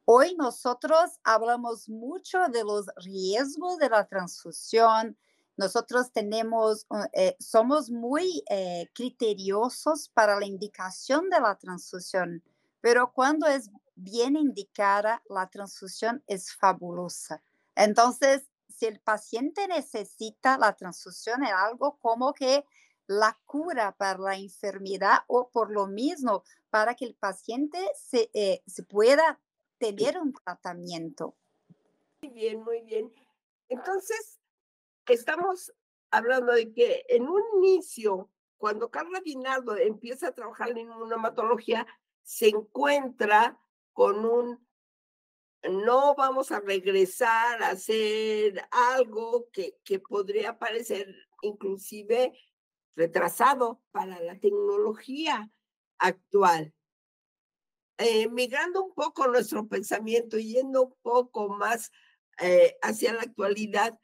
Hoy 0.05 0.35
nosotros 0.37 1.21
hablamos 1.23 1.89
mucho 1.89 2.49
de 2.49 2.65
los 2.65 2.87
riesgos 2.97 3.79
de 3.79 3.91
la 3.91 4.07
transfusión. 4.07 5.17
Nosotros 5.57 6.13
tenemos, 6.13 6.87
eh, 7.13 7.37
somos 7.39 7.91
muy 7.91 8.43
eh, 8.49 8.89
criteriosos 8.95 10.09
para 10.09 10.39
la 10.41 10.47
indicación 10.47 11.29
de 11.29 11.41
la 11.41 11.57
transfusión, 11.57 12.43
pero 12.81 13.13
cuando 13.13 13.47
es 13.47 13.71
bien 13.99 14.37
indicada, 14.37 15.23
la 15.29 15.49
transfusión 15.49 16.23
es 16.27 16.55
fabulosa. 16.55 17.43
Entonces, 17.75 18.49
si 18.69 18.87
el 18.87 19.01
paciente 19.01 19.67
necesita 19.67 20.57
la 20.59 20.75
transfusión, 20.75 21.43
es 21.45 21.53
algo 21.53 21.99
como 21.99 22.33
que 22.33 22.65
la 23.07 23.39
cura 23.45 23.97
para 23.97 24.19
la 24.19 24.37
enfermedad 24.37 25.19
o 25.27 25.51
por 25.51 25.71
lo 25.71 25.87
mismo 25.87 26.45
para 26.71 26.95
que 26.95 27.07
el 27.07 27.15
paciente 27.15 27.79
se, 27.97 28.31
eh, 28.35 28.63
se 28.67 28.83
pueda 28.83 29.41
tener 29.79 30.19
un 30.19 30.33
tratamiento. 30.33 31.37
Muy 32.23 32.33
bien, 32.33 32.63
muy 32.63 32.83
bien. 32.83 33.13
Entonces, 33.69 34.39
estamos 35.07 35.73
hablando 36.11 36.53
de 36.53 36.73
que 36.73 37.05
en 37.09 37.29
un 37.29 37.43
inicio, 37.57 38.31
cuando 38.59 38.91
Carla 38.91 39.21
Guinaldo 39.21 39.77
empieza 39.77 40.29
a 40.29 40.33
trabajar 40.33 40.71
en 40.71 40.79
inmunomatología, 40.79 41.87
se 42.23 42.49
encuentra 42.49 43.59
con 43.99 44.25
un 44.25 44.65
no 45.69 46.15
vamos 46.15 46.53
a 46.53 46.61
regresar 46.61 47.61
a 47.65 47.71
hacer 47.71 48.65
algo 48.71 49.49
que, 49.53 49.77
que 49.83 49.99
podría 49.99 50.57
parecer 50.57 51.13
inclusive 51.43 52.33
retrasado 52.95 53.83
para 53.91 54.21
la 54.21 54.39
tecnología 54.39 55.51
actual. 55.99 56.73
Eh, 57.99 58.29
migrando 58.29 58.85
un 58.85 58.95
poco 58.95 59.27
nuestro 59.27 59.67
pensamiento, 59.67 60.39
yendo 60.39 60.85
un 60.85 60.95
poco 61.03 61.49
más 61.49 61.91
eh, 62.39 62.79
hacia 62.83 63.13
la 63.15 63.23
actualidad, 63.23 63.99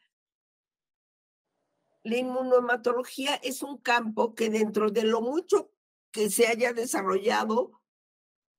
la 2.02 2.16
inmunohematología 2.16 3.36
es 3.36 3.62
un 3.62 3.78
campo 3.78 4.34
que 4.34 4.50
dentro 4.50 4.90
de 4.90 5.04
lo 5.04 5.20
mucho 5.20 5.70
que 6.10 6.30
se 6.30 6.48
haya 6.48 6.72
desarrollado, 6.72 7.80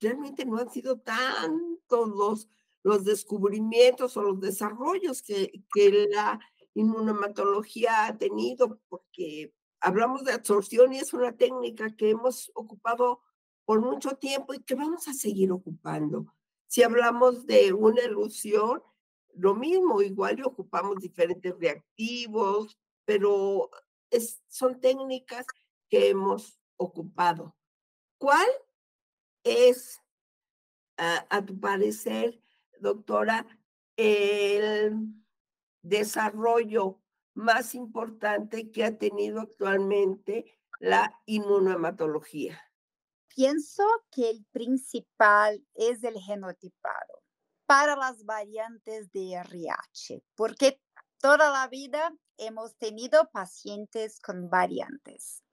realmente 0.06 0.46
no 0.46 0.58
han 0.58 0.70
sido 0.70 1.00
tantos 1.00 2.10
los, 2.10 2.50
los 2.84 3.06
descubrimientos 3.06 4.16
o 4.18 4.22
los 4.22 4.40
desarrollos 4.40 5.24
que, 5.24 5.64
que 5.74 6.08
la 6.12 6.40
inmunomatología 6.76 8.06
ha 8.06 8.18
tenido, 8.18 8.80
porque 8.88 9.52
hablamos 9.80 10.24
de 10.24 10.34
absorción 10.34 10.94
y 10.94 11.00
es 11.00 11.14
una 11.14 11.36
técnica 11.36 11.96
que 11.96 12.12
hemos 12.12 12.52
ocupado 12.54 13.22
por 13.66 13.82
mucho 13.82 14.12
tiempo 14.18 14.54
y 14.54 14.60
que 14.60 14.76
vamos 14.76 15.08
a 15.08 15.14
seguir 15.14 15.52
ocupando. 15.52 16.28
Si 16.68 16.84
hablamos 16.84 17.48
de 17.48 17.74
una 17.74 18.02
elusión, 18.02 18.84
lo 19.34 19.56
mismo, 19.56 20.04
igual 20.04 20.44
ocupamos 20.46 21.02
diferentes 21.02 21.58
reactivos, 21.58 22.78
pero 23.06 23.72
es, 24.12 24.44
son 24.48 24.80
técnicas 24.80 25.48
que 25.90 26.10
hemos 26.10 26.60
ocupado. 26.78 27.56
¿Cuál 28.20 28.48
es, 29.46 30.02
a, 30.98 31.46
tu 31.46 31.58
parecer, 31.60 32.42
doctora, 32.80 33.48
el 33.96 35.14
desarrollo 35.82 37.02
más 37.36 37.76
importante 37.76 38.72
que 38.72 38.84
ha 38.84 38.98
tenido 38.98 39.40
actualmente 39.40 40.60
la 40.80 41.22
inmunohematología? 41.26 42.60
Pienso 43.28 43.84
que 44.12 44.30
el 44.30 44.46
principal 44.52 45.66
es 45.74 46.04
el 46.04 46.18
genotipado 46.20 47.22
para 47.66 47.96
las 47.96 48.26
variantes 48.26 49.12
de 49.12 49.34
RH, 49.34 50.24
porque 50.36 50.82
toda 51.20 51.52
la 51.52 51.68
vida 51.68 52.14
hemos 52.38 52.76
tenido 52.78 53.30
pacientes 53.32 54.20
con 54.20 54.50
variantes 54.50 55.44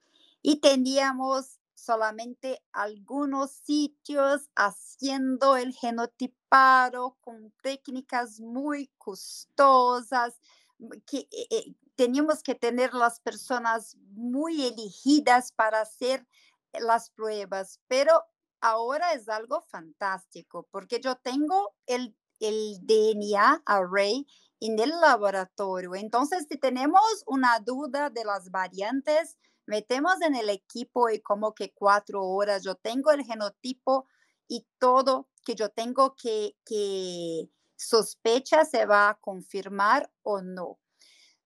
y 0.42 0.60
teníamos 0.60 1.61
solamente 1.74 2.62
algunos 2.72 3.50
sitios 3.50 4.50
haciendo 4.54 5.56
el 5.56 5.72
genotipado 5.72 7.16
con 7.20 7.52
técnicas 7.62 8.40
muy 8.40 8.90
costosas, 8.98 10.40
mm, 10.78 10.90
que 11.06 11.18
eh, 11.30 11.46
eh, 11.50 11.74
teníamos 11.94 12.42
que 12.42 12.54
tener 12.54 12.94
las 12.94 13.20
personas 13.20 13.96
muy 14.14 14.66
elegidas 14.66 15.52
para 15.52 15.80
hacer 15.80 16.26
las 16.72 17.10
pruebas, 17.10 17.80
pero 17.88 18.24
ahora 18.60 19.12
es 19.12 19.28
algo 19.28 19.60
fantástico 19.62 20.66
porque 20.70 21.00
yo 21.00 21.16
tengo 21.16 21.74
el, 21.86 22.16
el 22.40 22.78
DNA 22.82 23.62
array 23.66 24.26
en 24.60 24.78
el 24.78 24.90
laboratorio. 24.90 25.94
Entonces, 25.94 26.46
si 26.48 26.56
tenemos 26.56 27.02
una 27.26 27.58
duda 27.58 28.10
de 28.10 28.24
las 28.24 28.50
variantes, 28.50 29.36
metemos 29.66 30.20
en 30.22 30.34
el 30.34 30.50
equipo 30.50 31.08
y 31.10 31.20
como 31.20 31.54
que 31.54 31.72
cuatro 31.72 32.24
horas 32.24 32.62
yo 32.62 32.74
tengo 32.74 33.10
el 33.10 33.24
genotipo 33.24 34.06
y 34.48 34.66
todo 34.78 35.28
que 35.44 35.54
yo 35.54 35.70
tengo 35.70 36.14
que, 36.14 36.56
que 36.64 37.48
sospecha 37.76 38.64
se 38.64 38.86
va 38.86 39.10
a 39.10 39.14
confirmar 39.14 40.10
o 40.22 40.40
no. 40.40 40.78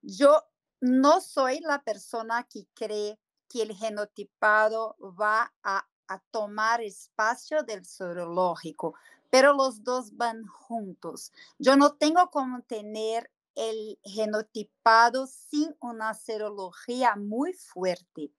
Yo 0.03 0.43
no 0.81 1.21
soy 1.21 1.61
la 1.61 1.83
persona 1.83 2.47
que 2.51 2.67
cree 2.75 3.19
que 3.49 3.63
el 3.63 3.75
genotipado 3.75 4.97
va 5.01 5.53
a, 5.63 5.87
a 6.09 6.19
tomar 6.31 6.81
espacio 6.83 7.63
del 7.63 7.85
serológico, 7.85 8.95
pero 9.31 9.55
los 9.55 9.83
dos 9.83 10.17
van 10.17 10.47
juntos. 10.47 11.33
Yo 11.59 11.77
no 11.77 11.95
tengo 11.95 12.31
como 12.31 12.63
tener 12.63 13.31
el 13.57 13.99
genotipado 14.05 15.27
sin 15.27 15.75
una 15.81 16.15
serología 16.15 17.17
muy 17.17 17.53
fuerte. 17.55 18.31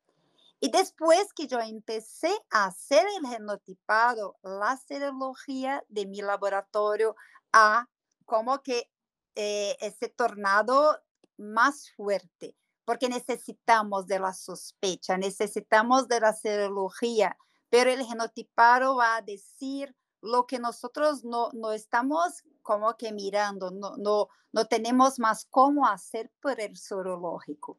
Y 0.60 0.72
después 0.72 1.34
que 1.34 1.48
yo 1.48 1.60
empecé 1.60 2.32
a 2.50 2.66
hacer 2.66 3.06
el 3.20 3.28
genotipado, 3.28 4.38
la 4.42 4.78
serología 4.78 5.84
de 5.90 6.06
mi 6.06 6.22
laboratorio 6.22 7.16
ha 7.52 7.88
como 8.26 8.62
que 8.62 8.90
eh, 9.36 9.76
ese 9.82 10.10
tornado 10.10 11.00
más 11.38 11.92
fuerte, 11.96 12.56
porque 12.86 13.10
necesitamos 13.10 14.08
de 14.08 14.20
la 14.20 14.34
sospecha, 14.34 15.18
necesitamos 15.18 16.08
de 16.08 16.20
la 16.20 16.34
serología, 16.34 17.38
pero 17.70 17.92
el 17.92 18.04
genotipado 18.04 18.96
va 18.96 19.18
a 19.18 19.22
decir 19.22 19.96
lo 20.22 20.46
que 20.48 20.60
nosotros 20.60 21.24
no, 21.24 21.50
no 21.54 21.72
estamos 21.72 22.44
como 22.62 22.98
que 22.98 23.12
mirando, 23.12 23.72
no, 23.72 23.96
no, 23.98 24.28
no 24.52 24.66
tenemos 24.66 25.20
más 25.20 25.46
cómo 25.50 25.88
hacer 25.88 26.32
por 26.42 26.60
el 26.60 26.78
sorológico. 26.78 27.78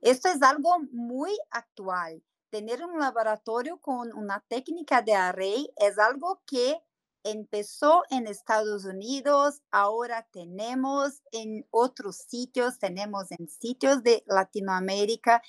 Esto 0.00 0.28
es 0.28 0.42
algo 0.42 0.78
muy 0.92 1.36
actual. 1.50 2.22
Tener 2.50 2.84
un 2.84 2.98
laboratorio 2.98 3.78
con 3.78 4.12
una 4.12 4.40
técnica 4.48 5.02
de 5.02 5.14
array 5.14 5.70
es 5.76 5.98
algo 5.98 6.40
que 6.46 6.80
empezó 7.24 8.02
en 8.10 8.26
Estados 8.26 8.84
Unidos, 8.84 9.62
ahora 9.70 10.28
tenemos 10.30 11.22
en 11.32 11.66
otros 11.70 12.16
sitios, 12.16 12.78
tenemos 12.78 13.32
en 13.32 13.48
sitios 13.48 14.02
de 14.02 14.22
Latinoamérica. 14.26 15.42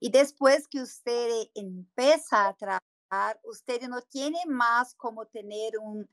Y 0.00 0.10
después 0.10 0.68
que 0.68 0.82
usted 0.82 1.48
empieza 1.54 2.46
a 2.46 2.54
trabajar, 2.54 2.93
usted 3.44 3.82
no 3.88 4.02
tiene 4.02 4.38
más 4.46 4.94
como 4.94 5.26
tener 5.26 5.78
un 5.78 6.08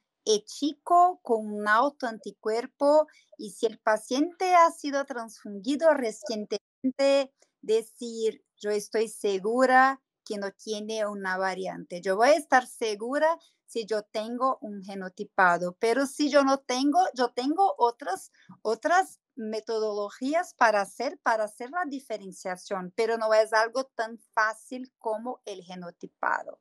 chico 0.45 1.19
con 1.23 1.45
un 1.45 1.67
autoanticuerpo 1.67 3.07
y 3.37 3.51
si 3.51 3.65
el 3.65 3.79
paciente 3.79 4.55
ha 4.55 4.71
sido 4.71 5.05
transfundido 5.05 5.93
recientemente, 5.93 7.33
decir, 7.61 8.43
yo 8.57 8.71
estoy 8.71 9.07
segura 9.07 10.01
que 10.25 10.37
no 10.37 10.51
tiene 10.51 11.05
una 11.07 11.37
variante. 11.37 12.01
Yo 12.01 12.15
voy 12.15 12.29
a 12.29 12.37
estar 12.37 12.67
segura 12.67 13.37
si 13.65 13.85
yo 13.85 14.03
tengo 14.03 14.57
un 14.61 14.83
genotipado, 14.83 15.75
pero 15.79 16.05
si 16.05 16.29
yo 16.29 16.43
no 16.43 16.59
tengo, 16.59 16.99
yo 17.15 17.29
tengo 17.29 17.73
otras, 17.77 18.31
otras 18.61 19.20
metodologías 19.35 20.53
para 20.53 20.81
hacer, 20.81 21.17
para 21.19 21.45
hacer 21.45 21.71
la 21.71 21.85
diferenciación, 21.85 22.93
pero 22.95 23.17
no 23.17 23.33
es 23.33 23.53
algo 23.53 23.85
tan 23.85 24.17
fácil 24.33 24.91
como 24.97 25.41
el 25.45 25.63
genotipado. 25.63 26.59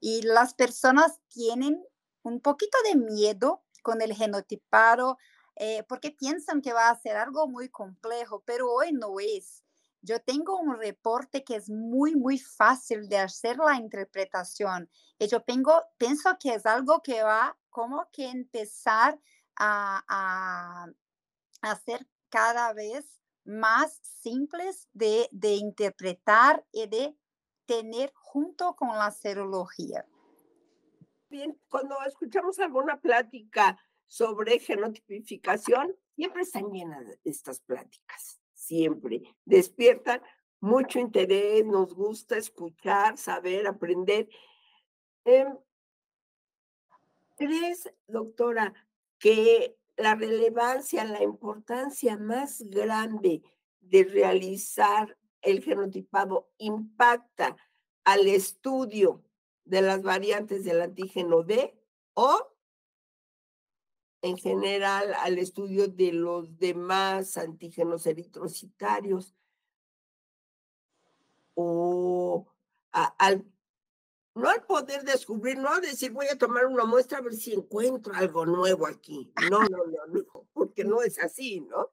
Y 0.00 0.22
las 0.22 0.54
personas 0.54 1.20
tienen 1.28 1.82
un 2.22 2.40
poquito 2.40 2.76
de 2.84 2.96
miedo 2.96 3.62
con 3.82 4.02
el 4.02 4.14
genotipado 4.14 5.18
eh, 5.56 5.84
porque 5.88 6.10
piensan 6.10 6.62
que 6.62 6.72
va 6.72 6.88
a 6.88 7.00
ser 7.00 7.16
algo 7.16 7.46
muy 7.46 7.68
complejo, 7.68 8.42
pero 8.44 8.72
hoy 8.72 8.92
no 8.92 9.20
es. 9.20 9.62
Yo 10.02 10.20
tengo 10.20 10.58
un 10.58 10.76
reporte 10.76 11.44
que 11.44 11.56
es 11.56 11.70
muy, 11.70 12.14
muy 12.14 12.38
fácil 12.38 13.08
de 13.08 13.18
hacer 13.18 13.56
la 13.58 13.76
interpretación. 13.76 14.90
Y 15.18 15.28
yo 15.28 15.40
tengo, 15.40 15.80
pienso 15.96 16.36
que 16.38 16.54
es 16.54 16.66
algo 16.66 17.00
que 17.02 17.22
va 17.22 17.56
como 17.70 18.06
que 18.12 18.28
empezar 18.28 19.18
a, 19.56 20.04
a, 20.08 20.86
hacer 21.70 22.06
cada 22.28 22.72
vez 22.72 23.20
más 23.44 23.98
simples 24.02 24.88
de, 24.92 25.28
de 25.30 25.54
interpretar 25.54 26.64
y 26.72 26.86
de 26.86 27.16
tener 27.66 28.12
junto 28.14 28.74
con 28.76 28.88
la 28.88 29.10
serología. 29.10 30.06
Bien, 31.28 31.58
cuando 31.68 31.96
escuchamos 32.06 32.58
alguna 32.58 33.00
plática 33.00 33.78
sobre 34.06 34.58
genotipificación, 34.58 35.96
siempre 36.14 36.42
están 36.42 36.70
llenas 36.70 37.04
estas 37.24 37.60
pláticas 37.60 38.40
siempre. 38.64 39.22
Despiertan 39.44 40.22
mucho 40.60 40.98
interés, 40.98 41.64
nos 41.66 41.94
gusta 41.94 42.36
escuchar, 42.36 43.18
saber, 43.18 43.66
aprender. 43.66 44.28
Em, 45.24 45.56
¿Crees, 47.36 47.90
doctora, 48.06 48.72
que 49.18 49.76
la 49.96 50.14
relevancia, 50.14 51.04
la 51.04 51.22
importancia 51.22 52.16
más 52.16 52.62
grande 52.62 53.42
de 53.80 54.04
realizar 54.04 55.16
el 55.42 55.62
genotipado 55.62 56.50
impacta 56.58 57.56
al 58.04 58.26
estudio 58.26 59.22
de 59.64 59.82
las 59.82 60.02
variantes 60.02 60.64
del 60.64 60.80
antígeno 60.82 61.42
D 61.42 61.78
o 62.14 62.54
en 64.22 64.38
general 64.38 65.14
al 65.20 65.38
estudio 65.38 65.88
de 65.88 66.12
los 66.12 66.58
demás 66.58 67.36
antígenos 67.36 68.06
eritrocitarios 68.06 69.34
o 71.54 72.46
al 72.90 73.44
no 74.34 74.50
al 74.50 74.62
poder 74.64 75.04
descubrir, 75.04 75.58
no 75.58 75.80
decir 75.80 76.10
voy 76.12 76.26
a 76.26 76.36
tomar 76.36 76.66
una 76.66 76.84
muestra 76.84 77.18
a 77.18 77.22
ver 77.22 77.34
si 77.34 77.52
encuentro 77.52 78.12
algo 78.14 78.44
nuevo 78.44 78.86
aquí. 78.86 79.32
No, 79.50 79.60
no, 79.60 79.84
no, 79.86 80.06
no 80.06 80.46
porque 80.52 80.84
no 80.84 81.02
es 81.02 81.18
así, 81.18 81.60
¿no? 81.60 81.90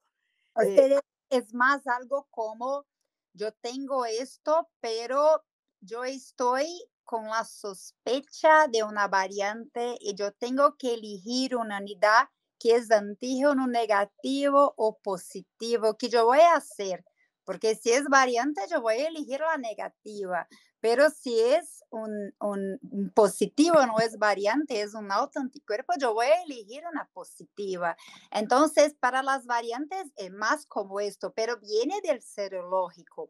Eh, 0.63 0.99
es 1.29 1.53
más 1.53 1.85
algo 1.87 2.27
como 2.29 2.85
yo 3.33 3.51
tengo 3.53 4.05
esto, 4.05 4.69
pero 4.79 5.43
yo 5.79 6.03
estoy 6.03 6.67
con 7.03 7.25
la 7.25 7.43
sospecha 7.45 8.67
de 8.67 8.83
una 8.83 9.07
variante 9.07 9.97
y 9.99 10.15
yo 10.15 10.31
tengo 10.33 10.75
que 10.77 10.95
elegir 10.95 11.55
una 11.55 11.77
unidad 11.79 12.29
que 12.59 12.75
es 12.75 12.91
antígeno 12.91 13.67
negativo 13.67 14.73
o 14.77 14.97
positivo, 14.99 15.97
que 15.97 16.09
yo 16.09 16.25
voy 16.25 16.41
a 16.41 16.55
hacer, 16.55 17.03
porque 17.43 17.75
si 17.75 17.91
es 17.91 18.05
variante, 18.05 18.61
yo 18.69 18.81
voy 18.81 18.95
a 18.95 19.07
elegir 19.07 19.39
la 19.39 19.57
negativa, 19.57 20.47
pero 20.81 21.09
si 21.11 21.39
es 21.39 21.83
un, 21.91 22.33
un, 22.39 23.11
positivo, 23.13 23.85
no 23.85 23.99
es 23.99 24.17
variante, 24.17 24.81
es 24.81 24.93
un 24.95 25.11
autoanticuerpo, 25.11 25.93
yo 25.99 26.13
voy 26.13 26.25
a 26.25 26.41
elegir 26.43 26.83
una 26.91 27.07
positiva. 27.13 27.95
Entonces, 28.31 28.95
para 28.99 29.21
las 29.21 29.45
variantes 29.45 30.11
es 30.15 30.31
más 30.31 30.65
como 30.65 30.99
esto, 30.99 31.31
pero 31.33 31.57
viene 31.59 32.01
del 32.01 32.21
serológico. 32.21 33.29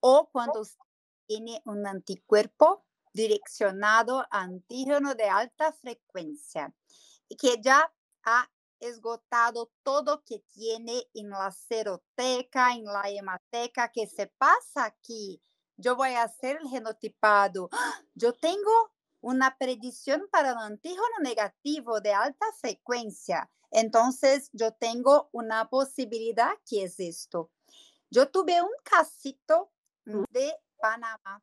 O 0.00 0.28
cuando 0.30 0.62
tiene 1.26 1.62
un 1.64 1.86
anticuerpo 1.86 2.84
direccionado 3.14 4.20
a 4.30 4.42
antígeno 4.42 5.14
de 5.14 5.24
alta 5.24 5.72
frecuencia 5.72 6.72
que 7.38 7.60
ya 7.60 7.90
ha 8.24 8.50
esgotado 8.80 9.70
todo 9.82 10.22
que 10.24 10.40
tiene 10.52 11.08
en 11.14 11.30
la 11.30 11.50
seroteca, 11.52 12.72
en 12.72 12.84
la 12.84 13.08
hemateca, 13.08 13.90
que 13.90 14.06
se 14.06 14.26
pasa 14.26 14.84
aquí. 14.84 15.40
Yo 15.82 15.96
voy 15.96 16.10
a 16.10 16.22
hacer 16.22 16.58
el 16.60 16.68
genotipado. 16.68 17.68
Yo 18.14 18.32
tengo 18.32 18.92
una 19.20 19.56
predicción 19.58 20.28
para 20.30 20.52
un 20.52 20.60
antígeno 20.60 21.18
negativo 21.22 22.00
de 22.00 22.12
alta 22.12 22.46
frecuencia. 22.60 23.50
Entonces, 23.70 24.48
yo 24.52 24.72
tengo 24.72 25.28
una 25.32 25.68
posibilidad 25.68 26.52
que 26.68 26.84
es 26.84 27.00
esto. 27.00 27.50
Yo 28.10 28.30
tuve 28.30 28.62
un 28.62 28.70
casito 28.84 29.72
de 30.04 30.54
Panamá 30.78 31.42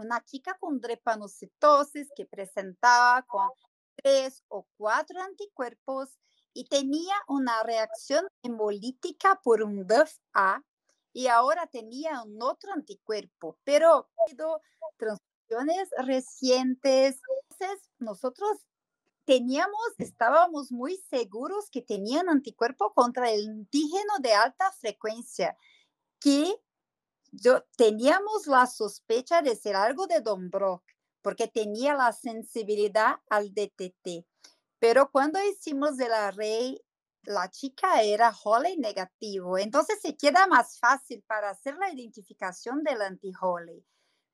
una 0.00 0.24
chica 0.24 0.56
con 0.58 0.80
drepanocitosis 0.80 2.08
que 2.16 2.26
presentaba 2.26 3.22
con 3.22 3.48
tres 3.96 4.42
o 4.48 4.66
cuatro 4.76 5.20
anticuerpos 5.20 6.18
y 6.54 6.64
tenía 6.64 7.14
una 7.28 7.62
reacción 7.62 8.26
hemolítica 8.42 9.40
por 9.44 9.62
un 9.62 9.86
DFA 9.86 10.64
y 11.12 11.26
ahora 11.26 11.66
tenía 11.66 12.22
un 12.22 12.42
otro 12.42 12.72
anticuerpo, 12.72 13.58
pero 13.64 14.08
transfusiones 14.96 15.88
recientes. 15.98 17.20
Entonces, 17.50 17.90
nosotros 17.98 18.66
teníamos, 19.24 19.80
estábamos 19.98 20.72
muy 20.72 20.96
seguros 21.08 21.70
que 21.70 21.82
tenían 21.82 22.28
anticuerpo 22.28 22.92
contra 22.94 23.30
el 23.30 23.48
antígeno 23.48 24.18
de 24.20 24.34
alta 24.34 24.72
frecuencia, 24.72 25.56
que 26.20 26.54
yo 27.32 27.64
teníamos 27.76 28.46
la 28.46 28.66
sospecha 28.66 29.42
de 29.42 29.56
ser 29.56 29.76
algo 29.76 30.06
de 30.06 30.20
Don 30.20 30.50
Brock, 30.50 30.82
porque 31.22 31.48
tenía 31.48 31.94
la 31.94 32.12
sensibilidad 32.12 33.20
al 33.28 33.52
DTT. 33.52 34.26
Pero 34.78 35.10
cuando 35.10 35.38
hicimos 35.44 35.96
de 35.96 36.08
la 36.08 36.30
rey, 36.30 36.82
la 37.24 37.50
chica 37.50 38.02
era 38.02 38.32
Holly 38.44 38.76
negativo, 38.76 39.58
entonces 39.58 40.00
se 40.00 40.16
queda 40.16 40.46
más 40.46 40.78
fácil 40.78 41.22
para 41.26 41.50
hacer 41.50 41.76
la 41.76 41.92
identificación 41.92 42.82
del 42.82 43.02
anti-Holly. 43.02 43.84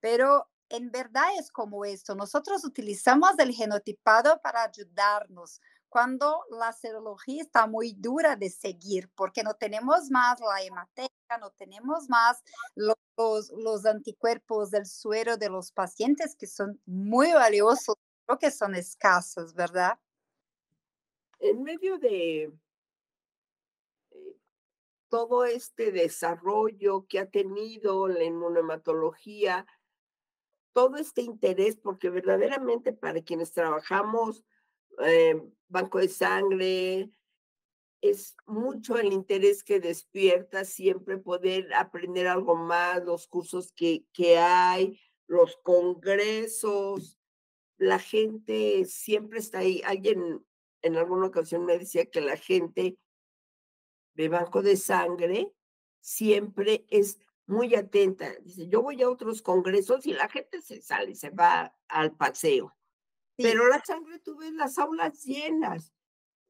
Pero 0.00 0.48
en 0.68 0.90
verdad 0.90 1.26
es 1.38 1.50
como 1.50 1.84
esto, 1.84 2.14
nosotros 2.14 2.64
utilizamos 2.64 3.38
el 3.38 3.52
genotipado 3.52 4.40
para 4.40 4.64
ayudarnos 4.64 5.60
cuando 5.88 6.44
la 6.50 6.72
serología 6.72 7.42
está 7.42 7.66
muy 7.66 7.92
dura 7.92 8.36
de 8.36 8.50
seguir, 8.50 9.10
porque 9.14 9.42
no 9.42 9.54
tenemos 9.54 10.10
más 10.10 10.40
la 10.40 10.62
hemateca, 10.62 11.38
no 11.40 11.50
tenemos 11.50 12.08
más 12.08 12.42
los, 12.74 12.96
los, 13.52 13.86
anticuerpos 13.86 14.70
del 14.70 14.86
suero 14.86 15.36
de 15.36 15.48
los 15.48 15.72
pacientes 15.72 16.36
que 16.36 16.46
son 16.46 16.80
muy 16.84 17.32
valiosos, 17.32 17.96
pero 18.26 18.38
que 18.38 18.50
son 18.50 18.74
escasos, 18.74 19.54
¿verdad? 19.54 19.98
En 21.38 21.62
medio 21.62 21.98
de 21.98 22.52
todo 25.08 25.44
este 25.44 25.92
desarrollo 25.92 27.06
que 27.08 27.18
ha 27.18 27.30
tenido 27.30 28.08
la 28.08 28.24
inmunohematología, 28.24 29.66
todo 30.72 30.96
este 30.96 31.22
interés, 31.22 31.76
porque 31.76 32.10
verdaderamente 32.10 32.92
para 32.92 33.22
quienes 33.22 33.52
trabajamos 33.52 34.44
eh, 35.04 35.40
banco 35.68 35.98
de 35.98 36.08
sangre, 36.08 37.10
es 38.00 38.36
mucho 38.46 38.98
el 38.98 39.12
interés 39.12 39.64
que 39.64 39.80
despierta 39.80 40.64
siempre 40.64 41.18
poder 41.18 41.72
aprender 41.74 42.26
algo 42.26 42.54
más, 42.54 43.04
los 43.04 43.26
cursos 43.26 43.72
que, 43.72 44.04
que 44.12 44.38
hay, 44.38 45.00
los 45.26 45.56
congresos, 45.62 47.18
la 47.78 47.98
gente 47.98 48.84
siempre 48.84 49.38
está 49.38 49.58
ahí. 49.58 49.82
Alguien 49.84 50.44
en 50.82 50.96
alguna 50.96 51.26
ocasión 51.26 51.64
me 51.64 51.78
decía 51.78 52.06
que 52.06 52.20
la 52.20 52.36
gente 52.36 52.96
de 54.16 54.28
banco 54.28 54.62
de 54.62 54.76
sangre 54.76 55.52
siempre 56.00 56.86
es 56.88 57.18
muy 57.46 57.74
atenta. 57.74 58.34
Dice, 58.40 58.66
yo 58.68 58.82
voy 58.82 59.02
a 59.02 59.10
otros 59.10 59.42
congresos 59.42 60.06
y 60.06 60.12
la 60.12 60.28
gente 60.28 60.60
se 60.62 60.80
sale, 60.80 61.14
se 61.14 61.30
va 61.30 61.76
al 61.88 62.16
paseo. 62.16 62.74
Pero 63.36 63.68
la 63.68 63.82
sangre 63.84 64.18
tú 64.18 64.36
ves 64.38 64.52
las 64.52 64.78
aulas 64.78 65.22
llenas. 65.22 65.92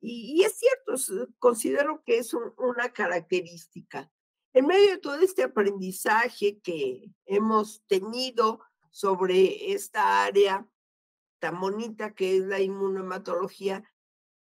Y, 0.00 0.42
es 0.44 0.58
cierto, 0.58 1.32
considero 1.38 2.02
que 2.04 2.18
es 2.18 2.32
una 2.32 2.92
característica. 2.92 4.10
En 4.52 4.66
medio 4.66 4.90
de 4.90 4.98
todo 4.98 5.16
este 5.16 5.42
aprendizaje 5.42 6.60
que 6.60 7.10
hemos 7.24 7.82
tenido 7.86 8.60
sobre 8.90 9.72
esta 9.72 10.24
área 10.24 10.66
tan 11.40 11.60
bonita 11.60 12.14
que 12.14 12.36
es 12.36 12.44
la 12.44 12.60
inmunohematología, 12.60 13.82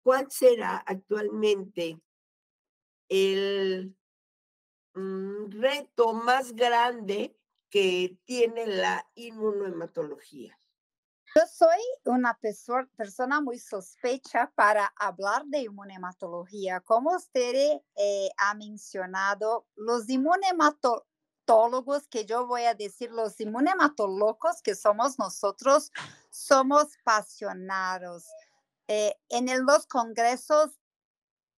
¿cuál 0.03 0.29
será 0.29 0.77
actualmente 0.77 2.01
el 3.09 3.95
mm, 4.93 5.51
reto 5.51 6.13
más 6.13 6.53
grande 6.53 7.37
que 7.69 8.17
tiene 8.25 8.67
la 8.67 9.09
inmunohematología? 9.15 10.57
Yo 11.37 11.43
soy 11.51 11.81
una 12.05 12.39
persona 12.95 13.41
muy 13.41 13.59
sospecha 13.59 14.53
para 14.55 14.93
hablar 14.95 15.43
de 15.47 15.63
inmunematología. 15.63 16.79
Como 16.79 17.13
usted 17.13 17.81
eh, 17.97 18.29
ha 18.37 18.53
mencionado, 18.53 19.67
los 19.75 20.07
inmunematólogos, 20.07 22.07
que 22.07 22.25
yo 22.25 22.47
voy 22.47 22.63
a 22.63 22.73
decir, 22.73 23.11
los 23.11 23.37
inmunematólogos 23.41 24.61
que 24.61 24.75
somos 24.75 25.19
nosotros, 25.19 25.91
somos 26.29 26.87
pasionados. 27.03 28.23
Eh, 28.87 29.17
en 29.27 29.47
los 29.65 29.87
congresos 29.87 30.79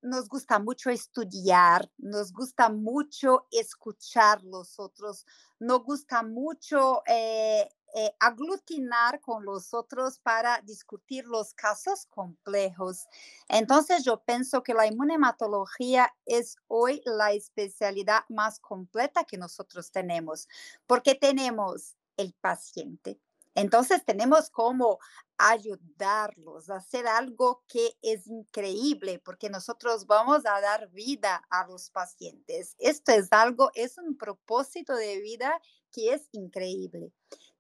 nos 0.01 0.27
gusta 0.29 0.59
mucho 0.59 0.89
estudiar, 0.89 1.89
nos 1.97 2.31
gusta 2.31 2.69
mucho 2.69 3.47
escuchar 3.51 4.43
los 4.43 4.79
otros, 4.79 5.25
nos 5.59 5.83
gusta 5.83 6.23
mucho 6.23 7.03
eh, 7.07 7.67
eh, 7.95 8.11
aglutinar 8.19 9.21
con 9.21 9.45
los 9.45 9.73
otros 9.73 10.19
para 10.19 10.61
discutir 10.61 11.25
los 11.25 11.53
casos 11.53 12.05
complejos. 12.07 13.07
Entonces 13.47 14.03
yo 14.03 14.23
pienso 14.23 14.61
que 14.61 14.73
la 14.73 14.85
inmunematología 14.85 16.13
es 16.25 16.57
hoy 16.67 17.01
la 17.05 17.31
especialidad 17.31 18.23
más 18.29 18.59
completa 18.59 19.23
que 19.23 19.37
nosotros 19.37 19.91
tenemos, 19.91 20.47
porque 20.85 21.15
tenemos 21.15 21.95
el 22.17 22.33
paciente. 22.33 23.19
Entonces 23.57 24.05
tenemos 24.05 24.51
como 24.51 24.99
ayudarlos 25.35 26.69
a 26.69 26.75
hacer 26.75 27.07
algo 27.07 27.63
que 27.67 27.97
es 28.03 28.27
increíble, 28.27 29.17
porque 29.17 29.49
nosotros 29.49 30.05
vamos 30.05 30.45
a 30.45 30.61
dar 30.61 30.91
vida 30.91 31.43
a 31.49 31.65
los 31.65 31.89
pacientes. 31.89 32.75
Esto 32.77 33.13
es 33.13 33.29
algo, 33.31 33.71
es 33.73 33.97
un 33.97 34.15
propósito 34.15 34.95
de 34.95 35.19
vida 35.21 35.59
que 35.91 36.13
es 36.13 36.29
increíble 36.33 37.11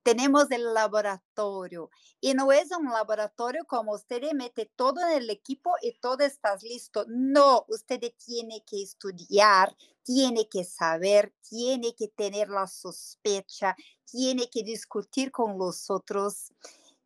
tenemos 0.07 0.49
el 0.51 0.73
laboratorio 0.73 1.89
y 2.21 2.33
no 2.33 2.53
es 2.53 2.71
un 2.71 2.85
laboratorio 2.85 3.65
como 3.65 3.91
usted 3.91 4.21
mete 4.31 4.71
todo 4.73 5.01
en 5.01 5.17
el 5.17 5.29
equipo 5.29 5.73
y 5.81 5.99
todo 5.99 6.23
estás 6.23 6.63
listo. 6.63 7.03
No, 7.09 7.65
usted 7.67 7.99
tiene 8.25 8.63
que 8.65 8.81
estudiar, 8.81 9.75
tiene 10.07 10.47
que 10.47 10.63
saber, 10.63 11.33
tiene 11.41 11.93
que 11.93 12.07
tener 12.07 12.47
la 12.47 12.65
sospecha, 12.65 13.75
tiene 14.05 14.49
que 14.49 14.63
discutir 14.63 15.31
con 15.31 15.57
los 15.57 15.89
otros 15.89 16.53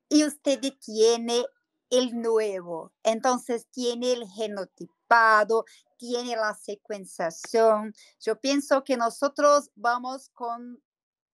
y 0.08 0.24
usted 0.24 0.62
tiene 0.80 1.44
el 1.90 2.22
nuevo. 2.22 2.94
Entonces 3.02 3.66
tiene 3.72 4.14
el 4.14 4.28
genotipado, 4.28 5.66
tiene 5.98 6.36
la 6.36 6.54
secuenciación. 6.54 7.96
Yo 8.20 8.40
pienso 8.40 8.84
que 8.84 8.98
nosotros 8.98 9.72
vamos 9.74 10.30
con, 10.30 10.80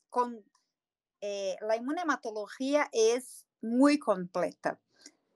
con 0.09 0.41
eh, 1.19 1.57
la 1.59 1.75
inmunematología 1.75 2.87
es 2.93 3.45
muy 3.61 3.99
completa. 3.99 4.79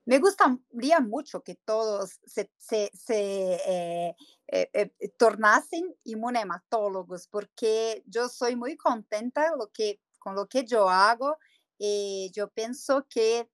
Me 0.04 0.18
gustaría 0.18 1.00
mucho 1.00 1.42
que 1.42 1.54
todos 1.64 2.18
se, 2.26 2.50
se, 2.58 2.90
eh, 3.08 4.14
eh, 4.48 4.90
tornasen 5.16 5.94
inmunematólogos 6.04 7.28
porque 7.28 8.02
yo 8.06 8.28
soy 8.28 8.56
muy 8.56 8.76
contenta 8.76 9.52
con 10.18 10.34
lo 10.34 10.48
que 10.48 10.64
yo 10.64 10.88
hago 10.88 11.38
y 11.78 12.30
yo 12.34 12.48
pienso 12.48 13.06
que 13.08 13.48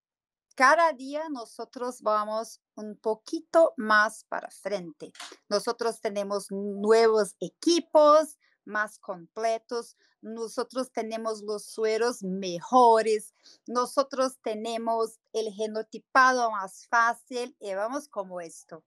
cada 0.54 0.92
día 0.92 1.28
nosotros 1.28 2.02
vamos 2.02 2.60
un 2.74 2.96
poquito 2.96 3.74
más 3.76 4.24
para 4.24 4.50
frente. 4.50 5.12
Nosotros 5.48 6.00
tenemos 6.00 6.50
nuevos 6.50 7.36
equipos, 7.38 8.37
más 8.68 8.98
completos, 8.98 9.96
nosotros 10.20 10.92
tenemos 10.92 11.42
los 11.42 11.64
sueros 11.64 12.22
mejores, 12.22 13.34
nosotros 13.66 14.38
tenemos 14.42 15.18
el 15.32 15.52
genotipado 15.52 16.50
más 16.50 16.86
fácil 16.86 17.56
y 17.58 17.74
vamos 17.74 18.08
como 18.08 18.40
esto. 18.40 18.84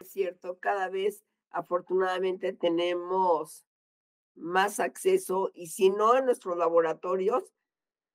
Es 0.00 0.12
cierto, 0.12 0.58
cada 0.60 0.88
vez 0.88 1.24
afortunadamente 1.50 2.52
tenemos 2.52 3.64
más 4.36 4.78
acceso 4.78 5.50
y 5.54 5.68
si 5.68 5.90
no 5.90 6.16
en 6.16 6.26
nuestros 6.26 6.56
laboratorios, 6.56 7.52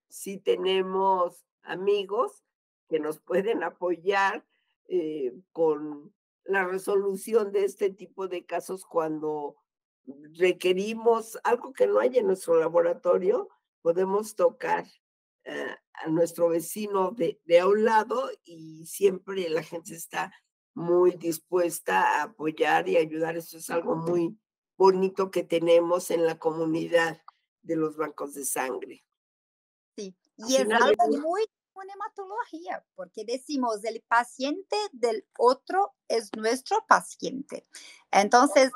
si 0.07 0.37
tenemos 0.37 1.45
amigos 1.63 2.43
que 2.87 2.99
nos 2.99 3.19
pueden 3.19 3.63
apoyar 3.63 4.45
eh, 4.87 5.33
con 5.51 6.13
la 6.45 6.65
resolución 6.65 7.51
de 7.51 7.65
este 7.65 7.89
tipo 7.89 8.27
de 8.27 8.45
casos 8.45 8.85
cuando 8.85 9.55
requerimos 10.37 11.39
algo 11.43 11.73
que 11.73 11.87
no 11.87 11.99
hay 11.99 12.17
en 12.17 12.27
nuestro 12.27 12.59
laboratorio, 12.59 13.49
podemos 13.81 14.35
tocar 14.35 14.85
eh, 15.45 15.75
a 15.93 16.07
nuestro 16.07 16.49
vecino 16.49 17.11
de, 17.11 17.39
de 17.45 17.59
a 17.59 17.67
un 17.67 17.83
lado 17.83 18.29
y 18.43 18.85
siempre 18.85 19.49
la 19.49 19.63
gente 19.63 19.93
está 19.93 20.33
muy 20.73 21.11
dispuesta 21.11 22.01
a 22.01 22.23
apoyar 22.23 22.89
y 22.89 22.97
ayudar. 22.97 23.37
Eso 23.37 23.57
es 23.57 23.69
algo 23.69 23.95
muy 23.95 24.37
bonito 24.77 25.31
que 25.31 25.43
tenemos 25.43 26.11
en 26.11 26.25
la 26.25 26.39
comunidad 26.39 27.21
de 27.61 27.75
los 27.75 27.95
bancos 27.95 28.33
de 28.33 28.45
sangre. 28.45 29.05
Sí, 29.95 30.15
y 30.37 30.55
es 30.55 30.69
algo 30.71 31.07
muy 31.19 31.45
con 31.73 31.89
hematología, 31.89 32.85
porque 32.95 33.25
decimos 33.25 33.83
el 33.83 34.01
paciente 34.07 34.75
del 34.91 35.25
otro 35.37 35.93
es 36.07 36.29
nuestro 36.37 36.85
paciente. 36.87 37.65
Entonces, 38.11 38.71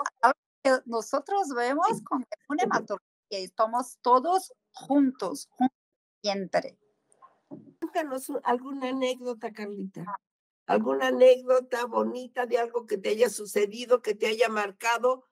nosotros 0.85 1.49
vemos 1.55 2.01
con 2.03 2.25
una 2.49 2.63
hematología 2.63 3.07
y 3.29 3.43
estamos 3.43 3.97
todos 4.01 4.53
juntos, 4.71 5.49
siempre. 6.21 6.77
Cuéntanos 7.79 8.31
alguna 8.43 8.89
anécdota, 8.89 9.51
Carlita. 9.51 10.05
¿Alguna 10.65 11.07
anécdota 11.07 11.85
bonita 11.85 12.45
de 12.45 12.57
algo 12.57 12.85
que 12.85 12.97
te 12.97 13.09
haya 13.09 13.29
sucedido, 13.29 14.01
que 14.01 14.15
te 14.15 14.27
haya 14.27 14.49
marcado, 14.49 15.25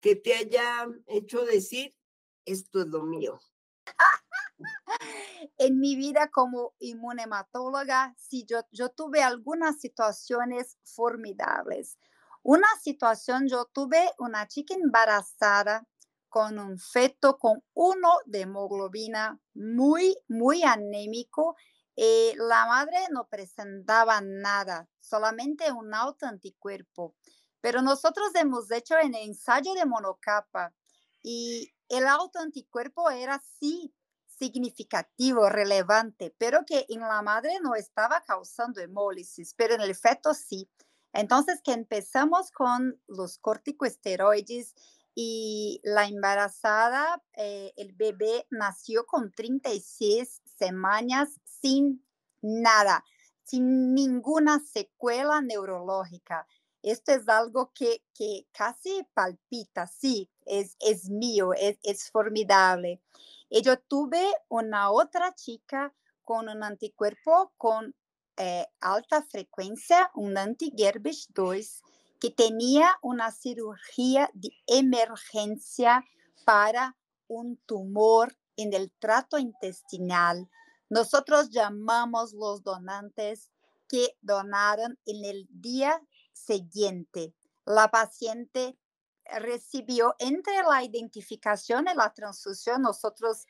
que 0.00 0.14
te 0.14 0.34
haya 0.34 0.86
hecho 1.06 1.44
decir, 1.44 1.96
esto 2.44 2.82
es 2.82 2.88
lo 2.88 3.02
mío? 3.02 3.40
en 5.58 5.80
mi 5.80 5.96
vida 5.96 6.28
como 6.30 6.74
inmunematóloga, 6.78 8.14
sí, 8.18 8.44
yo, 8.46 8.60
yo 8.72 8.90
tuve 8.90 9.22
algunas 9.22 9.80
situaciones 9.80 10.78
formidables. 10.84 11.98
Una 12.46 12.68
situación, 12.78 13.48
yo 13.48 13.64
tuve 13.72 14.12
una 14.18 14.46
chica 14.46 14.74
embarazada 14.74 15.86
con 16.28 16.58
un 16.58 16.78
feto 16.78 17.38
con 17.38 17.62
uno 17.72 18.10
de 18.26 18.42
hemoglobina 18.42 19.40
muy, 19.54 20.14
muy 20.28 20.62
anémico. 20.62 21.56
Eh, 21.96 22.34
la 22.36 22.66
madre 22.66 22.98
no 23.10 23.26
presentaba 23.28 24.20
nada, 24.20 24.86
solamente 25.00 25.72
un 25.72 25.94
autoanticuerpo. 25.94 27.14
Pero 27.62 27.80
nosotros 27.80 28.34
hemos 28.34 28.70
hecho 28.70 28.98
el 28.98 29.14
ensayo 29.14 29.72
de 29.72 29.86
monocapa 29.86 30.74
y 31.22 31.72
el 31.88 32.06
autoanticuerpo 32.06 33.08
era 33.08 33.40
sí 33.58 33.94
significativo, 34.26 35.48
relevante, 35.48 36.34
pero 36.36 36.66
que 36.66 36.84
en 36.90 37.00
la 37.00 37.22
madre 37.22 37.58
no 37.62 37.74
estaba 37.74 38.20
causando 38.20 38.82
hemólisis, 38.82 39.54
pero 39.54 39.74
en 39.76 39.80
el 39.80 39.94
feto 39.94 40.34
sí. 40.34 40.68
Entonces, 41.14 41.62
que 41.62 41.72
empezamos 41.72 42.50
con 42.50 43.00
los 43.06 43.38
corticosteroides 43.38 44.74
y 45.14 45.80
la 45.84 46.06
embarazada, 46.06 47.22
eh, 47.36 47.72
el 47.76 47.92
bebé 47.92 48.48
nació 48.50 49.06
con 49.06 49.30
36 49.30 50.42
semanas 50.58 51.40
sin 51.44 52.04
nada, 52.42 53.04
sin 53.44 53.94
ninguna 53.94 54.58
secuela 54.58 55.40
neurológica. 55.40 56.48
Esto 56.82 57.12
es 57.12 57.28
algo 57.28 57.72
que, 57.72 58.02
que 58.12 58.48
casi 58.50 59.06
palpita, 59.14 59.86
sí, 59.86 60.28
es, 60.44 60.76
es 60.80 61.08
mío, 61.08 61.52
es, 61.54 61.78
es 61.84 62.10
formidable. 62.10 63.00
Y 63.48 63.62
yo 63.62 63.78
tuve 63.78 64.26
una 64.48 64.90
otra 64.90 65.32
chica 65.32 65.94
con 66.24 66.48
un 66.48 66.64
anticuerpo 66.64 67.52
con 67.56 67.94
eh, 68.36 68.66
alta 68.80 69.22
frecuencia, 69.22 70.10
un 70.14 70.36
anti-Gerbish 70.36 71.28
2, 71.34 71.82
que 72.20 72.30
tenía 72.30 72.96
una 73.02 73.30
cirugía 73.30 74.30
de 74.34 74.50
emergencia 74.66 76.04
para 76.44 76.96
un 77.28 77.56
tumor 77.66 78.36
en 78.56 78.72
el 78.72 78.90
trato 78.98 79.38
intestinal. 79.38 80.48
Nosotros 80.88 81.50
llamamos 81.50 82.32
los 82.32 82.62
donantes 82.62 83.50
que 83.88 84.16
donaron 84.20 84.98
en 85.06 85.24
el 85.24 85.46
día 85.50 86.00
siguiente. 86.32 87.34
La 87.64 87.88
paciente 87.90 88.76
recibió 89.24 90.14
entre 90.18 90.62
la 90.62 90.84
identificación 90.84 91.86
y 91.90 91.96
la 91.96 92.12
transfusión, 92.12 92.82
nosotros 92.82 93.46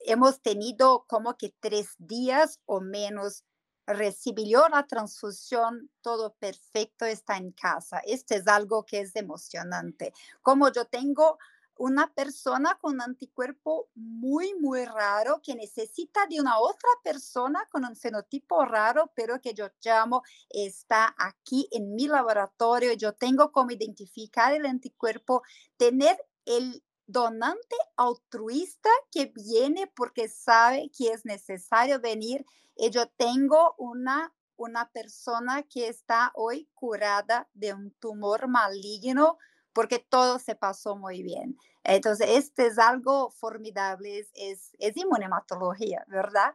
hemos 0.00 0.40
tenido 0.40 1.04
como 1.08 1.36
que 1.36 1.54
tres 1.60 1.94
días 1.98 2.60
o 2.66 2.80
menos 2.80 3.44
recibió 3.86 4.68
la 4.68 4.86
transfusión, 4.86 5.90
todo 6.00 6.34
perfecto, 6.34 7.04
está 7.04 7.36
en 7.36 7.52
casa. 7.52 8.00
Esto 8.04 8.34
es 8.34 8.46
algo 8.48 8.84
que 8.84 9.00
es 9.00 9.14
emocionante. 9.16 10.12
Como 10.42 10.70
yo 10.70 10.86
tengo 10.86 11.38
una 11.78 12.12
persona 12.12 12.78
con 12.80 13.00
anticuerpo 13.00 13.88
muy, 13.94 14.54
muy 14.54 14.84
raro 14.86 15.40
que 15.42 15.54
necesita 15.54 16.26
de 16.26 16.40
una 16.40 16.58
otra 16.58 16.88
persona 17.04 17.66
con 17.70 17.84
un 17.84 17.94
fenotipo 17.94 18.64
raro, 18.64 19.12
pero 19.14 19.40
que 19.40 19.52
yo 19.52 19.68
llamo, 19.84 20.22
está 20.48 21.14
aquí 21.18 21.68
en 21.70 21.94
mi 21.94 22.08
laboratorio. 22.08 22.94
Yo 22.94 23.12
tengo 23.12 23.52
como 23.52 23.72
identificar 23.72 24.54
el 24.54 24.64
anticuerpo, 24.64 25.42
tener 25.76 26.16
el 26.46 26.82
donante 27.06 27.76
altruista 27.96 28.90
que 29.10 29.26
viene 29.26 29.86
porque 29.94 30.28
sabe 30.28 30.90
que 30.96 31.12
es 31.12 31.24
necesario 31.24 32.00
venir. 32.00 32.44
Y 32.74 32.90
yo 32.90 33.06
tengo 33.16 33.74
una, 33.78 34.34
una 34.56 34.90
persona 34.90 35.62
que 35.62 35.88
está 35.88 36.32
hoy 36.34 36.68
curada 36.74 37.48
de 37.54 37.72
un 37.72 37.92
tumor 37.92 38.48
maligno 38.48 39.38
porque 39.72 39.98
todo 39.98 40.38
se 40.38 40.54
pasó 40.54 40.96
muy 40.96 41.22
bien. 41.22 41.58
Entonces, 41.84 42.28
este 42.30 42.66
es 42.66 42.78
algo 42.78 43.30
formidable, 43.30 44.18
es, 44.18 44.30
es, 44.34 44.76
es 44.78 44.96
inmunematología, 44.96 46.04
¿verdad? 46.08 46.54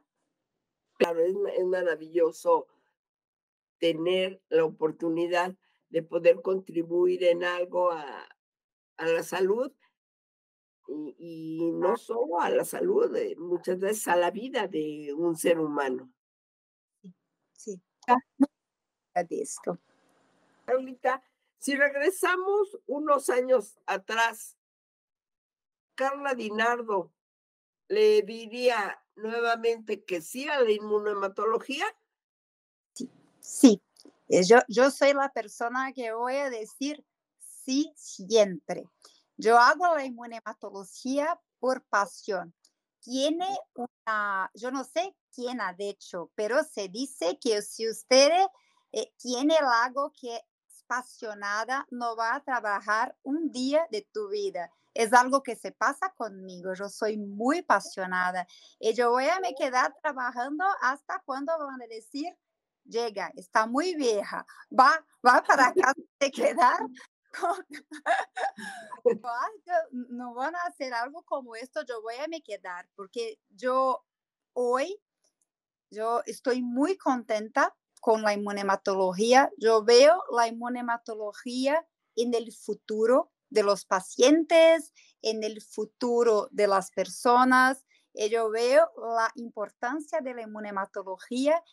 Claro, 0.98 1.20
es, 1.20 1.36
es 1.58 1.66
maravilloso 1.66 2.68
tener 3.80 4.42
la 4.50 4.66
oportunidad 4.66 5.56
de 5.90 6.04
poder 6.04 6.42
contribuir 6.42 7.24
en 7.24 7.44
algo 7.44 7.92
a, 7.92 8.28
a 8.98 9.06
la 9.06 9.24
salud 9.24 9.72
y, 10.92 11.16
y, 11.18 11.72
no 11.72 11.98
solo 11.98 12.42
a 12.42 12.50
la 12.50 12.66
salud, 12.66 13.16
eh, 13.16 13.36
muchas 13.38 13.80
veces 13.80 14.08
a 14.08 14.16
la 14.16 14.32
vida 14.32 14.68
de 14.68 15.14
un 15.16 15.36
ser 15.36 15.60
humano. 15.60 16.12
Sí, 17.02 17.14
sí. 17.54 17.82
Ah. 18.08 18.18
Carlita, 20.66 21.24
si 21.58 21.76
regresamos 21.76 22.80
unos 22.88 23.30
años 23.30 23.78
atrás, 23.86 24.58
Carla 25.96 26.34
Dinardo 26.34 27.12
le 27.88 28.22
diría 28.22 29.04
nuevamente 29.16 30.04
que 30.04 30.22
sí 30.22 30.48
a 30.48 30.62
la 30.62 30.72
inmunohematología. 30.72 31.86
Sí, 32.94 33.12
sí. 33.40 33.82
Eh, 34.30 34.44
yo, 34.46 34.60
yo 34.70 34.90
soy 34.92 35.14
la 35.14 35.30
persona 35.30 35.92
que 35.94 36.14
voy 36.14 36.36
a 36.36 36.50
decir 36.50 37.04
sí 37.40 37.92
siempre. 37.96 38.86
Yo 39.42 39.58
hago 39.58 39.96
la 39.96 40.06
inmunohematología 40.06 41.40
por 41.60 41.84
pasión. 41.86 42.54
Tiene 43.00 43.48
una, 43.74 44.52
yo 44.54 44.70
no 44.70 44.84
sé 44.84 45.16
quién 45.34 45.60
ha 45.60 45.74
dicho, 45.74 46.32
pero 46.36 46.64
se 46.64 46.90
dice 46.90 47.40
que 47.40 47.62
si 47.64 47.90
usted 47.90 48.32
eh, 48.92 49.12
tiene 49.18 49.58
algo 49.58 50.14
que 50.14 50.40
apasionada 50.92 51.88
no 51.90 52.16
va 52.16 52.36
a 52.36 52.44
trabajar 52.44 53.16
un 53.24 53.52
día 53.52 53.88
de 53.92 54.08
tu 54.12 54.30
vida. 54.30 54.70
Es 54.94 55.14
algo 55.14 55.42
que 55.42 55.56
se 55.56 55.72
pasa 55.72 56.14
conmigo. 56.16 56.74
Yo 56.74 56.90
soy 56.90 57.18
muy 57.18 57.60
apasionada 57.60 58.46
y 58.80 58.94
yo 58.94 59.12
voy 59.12 59.26
a 59.30 59.40
me 59.40 59.56
quedar 59.56 59.96
trabajando 60.02 60.66
hasta 60.82 61.22
cuando 61.26 61.58
van 61.58 61.82
a 61.82 61.88
decir, 61.88 62.38
llega, 62.84 63.32
está 63.36 63.66
muy 63.66 63.96
vieja, 63.96 64.46
va, 64.78 65.04
va 65.26 65.42
para 65.44 65.74
casa 65.74 65.96
de 66.20 66.32
quedar. 66.32 66.80
no 70.10 70.34
van 70.34 70.56
a 70.56 70.64
hacer 70.64 70.94
algo 70.94 71.24
como 71.24 71.56
esto, 71.56 71.82
yo 71.88 72.02
voy 72.02 72.16
a 72.16 72.28
me 72.28 72.42
quedar 72.42 72.90
porque 72.96 73.40
yo 73.50 74.04
hoy, 74.54 75.00
yo 75.90 76.22
estoy 76.26 76.62
muy 76.62 76.98
contenta 76.98 77.76
con 78.02 78.24
la 78.24 78.34
inmunematología. 78.34 79.50
Yo 79.58 79.84
veo 79.84 80.22
la 80.32 80.48
inmunematología 80.48 81.88
en 82.16 82.34
el 82.34 82.52
futuro 82.52 83.32
de 83.50 83.64
los 83.64 83.86
pacientes, 83.86 84.92
en 85.22 85.44
el 85.44 85.62
futuro 85.62 86.50
de 86.52 86.68
las 86.68 86.92
personas. 86.92 87.86
Y 88.14 88.30
yo 88.30 88.50
veo 88.50 88.92
la 89.16 89.32
importancia 89.36 90.20
de 90.20 90.34
la 90.34 90.42
inmunematología 90.42 91.64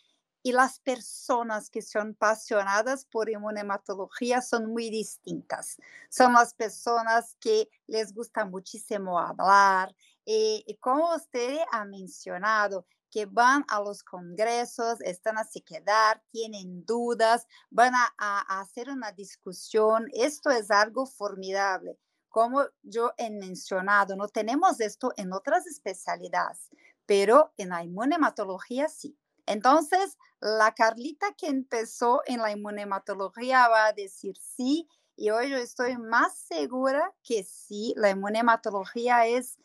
y 0.42 0.52
las 0.52 0.80
personas 0.80 1.70
que 1.70 1.82
son 1.82 2.10
apasionadas 2.10 3.04
por 3.04 3.28
inmunematología 3.28 4.40
son 4.40 4.66
muy 4.66 4.90
distintas. 4.90 5.76
Son 6.10 6.32
las 6.32 6.54
personas 6.54 7.36
que 7.40 7.68
les 7.86 8.14
gusta 8.14 8.44
muchísimo 8.44 9.18
hablar. 9.18 9.94
Y, 10.24 10.64
y 10.66 10.76
como 10.76 11.14
usted 11.14 11.58
ha 11.72 11.84
mencionado, 11.84 12.86
que 13.10 13.26
van 13.26 13.64
a 13.68 13.80
los 13.80 14.02
congresos, 14.02 15.00
están 15.00 15.38
a 15.38 15.48
quedar, 15.64 16.22
tienen 16.30 16.84
dudas, 16.84 17.46
van 17.70 17.94
a, 17.94 18.14
a, 18.18 18.60
hacer 18.60 18.90
una 18.90 19.12
discusión. 19.12 20.08
Esto 20.12 20.50
es 20.50 20.70
algo 20.70 21.06
formidable. 21.06 21.98
Como 22.28 22.64
yo 22.82 23.12
he 23.16 23.30
mencionado, 23.30 24.14
no 24.14 24.28
tenemos 24.28 24.80
esto 24.80 25.12
en 25.16 25.32
otras 25.32 25.66
especialidades, 25.66 26.68
pero 27.06 27.52
en 27.56 27.70
la 27.70 27.82
inmunematología 27.82 28.88
sí. 28.88 29.18
Entonces, 29.46 30.18
la 30.40 30.74
Carlita 30.74 31.32
que 31.32 31.48
empezó 31.48 32.22
en 32.26 32.40
la 32.40 32.52
inmunematología 32.52 33.68
va 33.68 33.86
a 33.86 33.92
decir 33.92 34.36
sí, 34.36 34.88
y 35.16 35.30
hoy 35.30 35.50
yo 35.50 35.56
estoy 35.56 35.98
más 35.98 36.38
segura 36.38 37.12
que 37.24 37.42
sí, 37.42 37.92
la 37.96 38.10
inmunematología 38.10 39.26
es, 39.26 39.58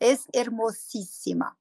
es 0.00 0.26
hermosísima. 0.32 1.56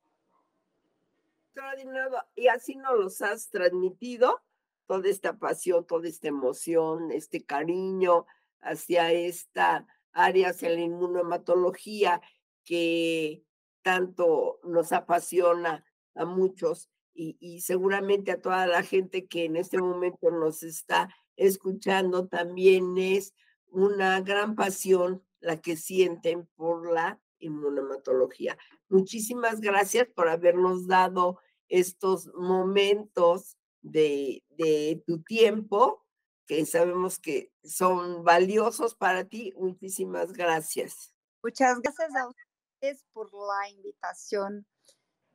Y 2.35 2.47
así 2.47 2.75
nos 2.75 2.97
los 2.97 3.21
has 3.21 3.49
transmitido, 3.49 4.41
toda 4.87 5.07
esta 5.09 5.37
pasión, 5.37 5.85
toda 5.85 6.07
esta 6.07 6.27
emoción, 6.27 7.11
este 7.11 7.45
cariño 7.45 8.25
hacia 8.61 9.11
esta 9.11 9.87
área, 10.11 10.49
hacia 10.49 10.69
la 10.69 10.81
inmunohematología 10.81 12.21
que 12.63 13.43
tanto 13.83 14.59
nos 14.63 14.91
apasiona 14.91 15.85
a 16.15 16.25
muchos 16.25 16.89
y, 17.15 17.61
seguramente 17.61 18.31
a 18.31 18.41
toda 18.41 18.67
la 18.67 18.83
gente 18.83 19.27
que 19.27 19.45
en 19.45 19.55
este 19.55 19.77
momento 19.77 20.29
nos 20.31 20.63
está 20.63 21.09
escuchando 21.37 22.27
también 22.27 22.97
es 22.97 23.33
una 23.67 24.21
gran 24.21 24.55
pasión 24.55 25.23
la 25.39 25.61
que 25.61 25.77
sienten 25.77 26.47
por 26.55 26.91
la 26.91 27.21
inmunomatología. 27.39 28.57
Muchísimas 28.89 29.61
gracias 29.61 30.07
por 30.13 30.27
habernos 30.27 30.87
dado 30.87 31.39
estos 31.69 32.27
momentos 32.35 33.57
de, 33.81 34.43
de 34.49 35.03
tu 35.05 35.21
tiempo, 35.23 36.05
que 36.47 36.65
sabemos 36.65 37.19
que 37.19 37.51
son 37.63 38.23
valiosos 38.23 38.95
para 38.95 39.25
ti. 39.25 39.53
Muchísimas 39.57 40.33
gracias. 40.33 41.13
Muchas 41.43 41.79
gracias 41.79 42.15
a 42.15 42.27
ustedes 42.27 43.05
por 43.13 43.31
la 43.33 43.69
invitación. 43.69 44.65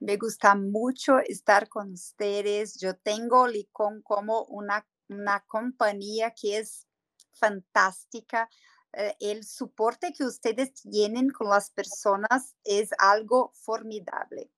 Me 0.00 0.16
gusta 0.16 0.54
mucho 0.54 1.18
estar 1.18 1.68
con 1.68 1.92
ustedes. 1.92 2.80
Yo 2.80 2.96
tengo 2.96 3.46
Licon 3.46 4.00
como 4.00 4.44
una, 4.44 4.86
una 5.08 5.44
compañía 5.46 6.32
que 6.34 6.58
es 6.58 6.86
fantástica. 7.34 8.48
Eh, 8.94 9.14
el 9.20 9.44
soporte 9.44 10.14
que 10.14 10.24
ustedes 10.24 10.72
tienen 10.72 11.28
con 11.28 11.50
las 11.50 11.70
personas 11.70 12.56
es 12.64 12.90
algo 12.98 13.52
formidable. 13.54 14.50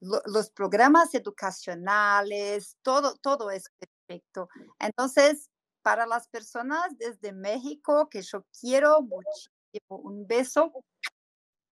los 0.00 0.50
programas 0.50 1.12
educacionales, 1.14 2.78
todo, 2.82 3.16
todo 3.16 3.50
es 3.50 3.64
perfecto. 3.78 4.48
Entonces, 4.78 5.50
para 5.82 6.06
las 6.06 6.28
personas 6.28 6.96
desde 6.98 7.32
México, 7.32 8.08
que 8.08 8.22
yo 8.22 8.46
quiero 8.60 9.02
muchísimo, 9.02 9.98
un 9.98 10.26
beso 10.26 10.72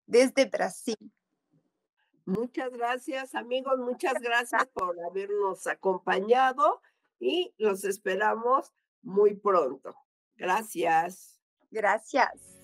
desde 0.06 0.46
Brasil. 0.46 1.12
Muchas 2.26 2.72
gracias, 2.72 3.34
amigos. 3.36 3.78
Muchas 3.78 4.14
gracias 4.20 4.66
por 4.74 4.96
habernos 5.04 5.66
acompañado 5.68 6.82
y 7.20 7.54
los 7.56 7.84
esperamos 7.84 8.72
muy 9.02 9.34
pronto. 9.34 9.94
Gracias. 10.36 11.40
Gracias. 11.70 12.55